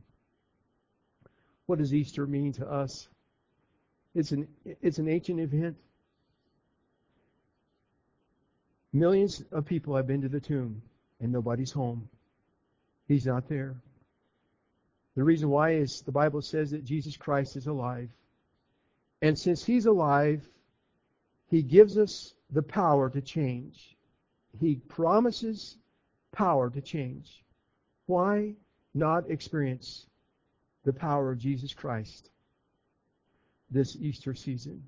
What 1.65 1.79
does 1.79 1.93
Easter 1.93 2.25
mean 2.25 2.53
to 2.53 2.67
us? 2.67 3.09
It's 4.15 4.31
an, 4.31 4.47
it's 4.65 4.97
an 4.97 5.07
ancient 5.07 5.39
event. 5.39 5.75
Millions 8.91 9.43
of 9.51 9.65
people 9.65 9.95
have 9.95 10.07
been 10.07 10.21
to 10.21 10.29
the 10.29 10.39
tomb 10.39 10.81
and 11.19 11.31
nobody's 11.31 11.71
home. 11.71 12.09
He's 13.07 13.25
not 13.25 13.47
there. 13.47 13.75
The 15.15 15.23
reason 15.23 15.49
why 15.49 15.71
is 15.71 16.01
the 16.01 16.11
Bible 16.11 16.41
says 16.41 16.71
that 16.71 16.85
Jesus 16.85 17.17
Christ 17.17 17.55
is 17.55 17.67
alive. 17.67 18.09
And 19.21 19.37
since 19.37 19.65
he's 19.65 19.85
alive, 19.85 20.47
he 21.49 21.61
gives 21.61 21.97
us 21.97 22.33
the 22.51 22.61
power 22.61 23.09
to 23.09 23.21
change. 23.21 23.95
He 24.59 24.75
promises 24.75 25.77
power 26.31 26.69
to 26.69 26.81
change. 26.81 27.43
Why 28.05 28.53
not 28.93 29.29
experience 29.29 30.07
the 30.83 30.93
power 30.93 31.31
of 31.31 31.37
Jesus 31.37 31.73
Christ 31.73 32.29
this 33.69 33.95
Easter 33.97 34.33
season? 34.33 34.87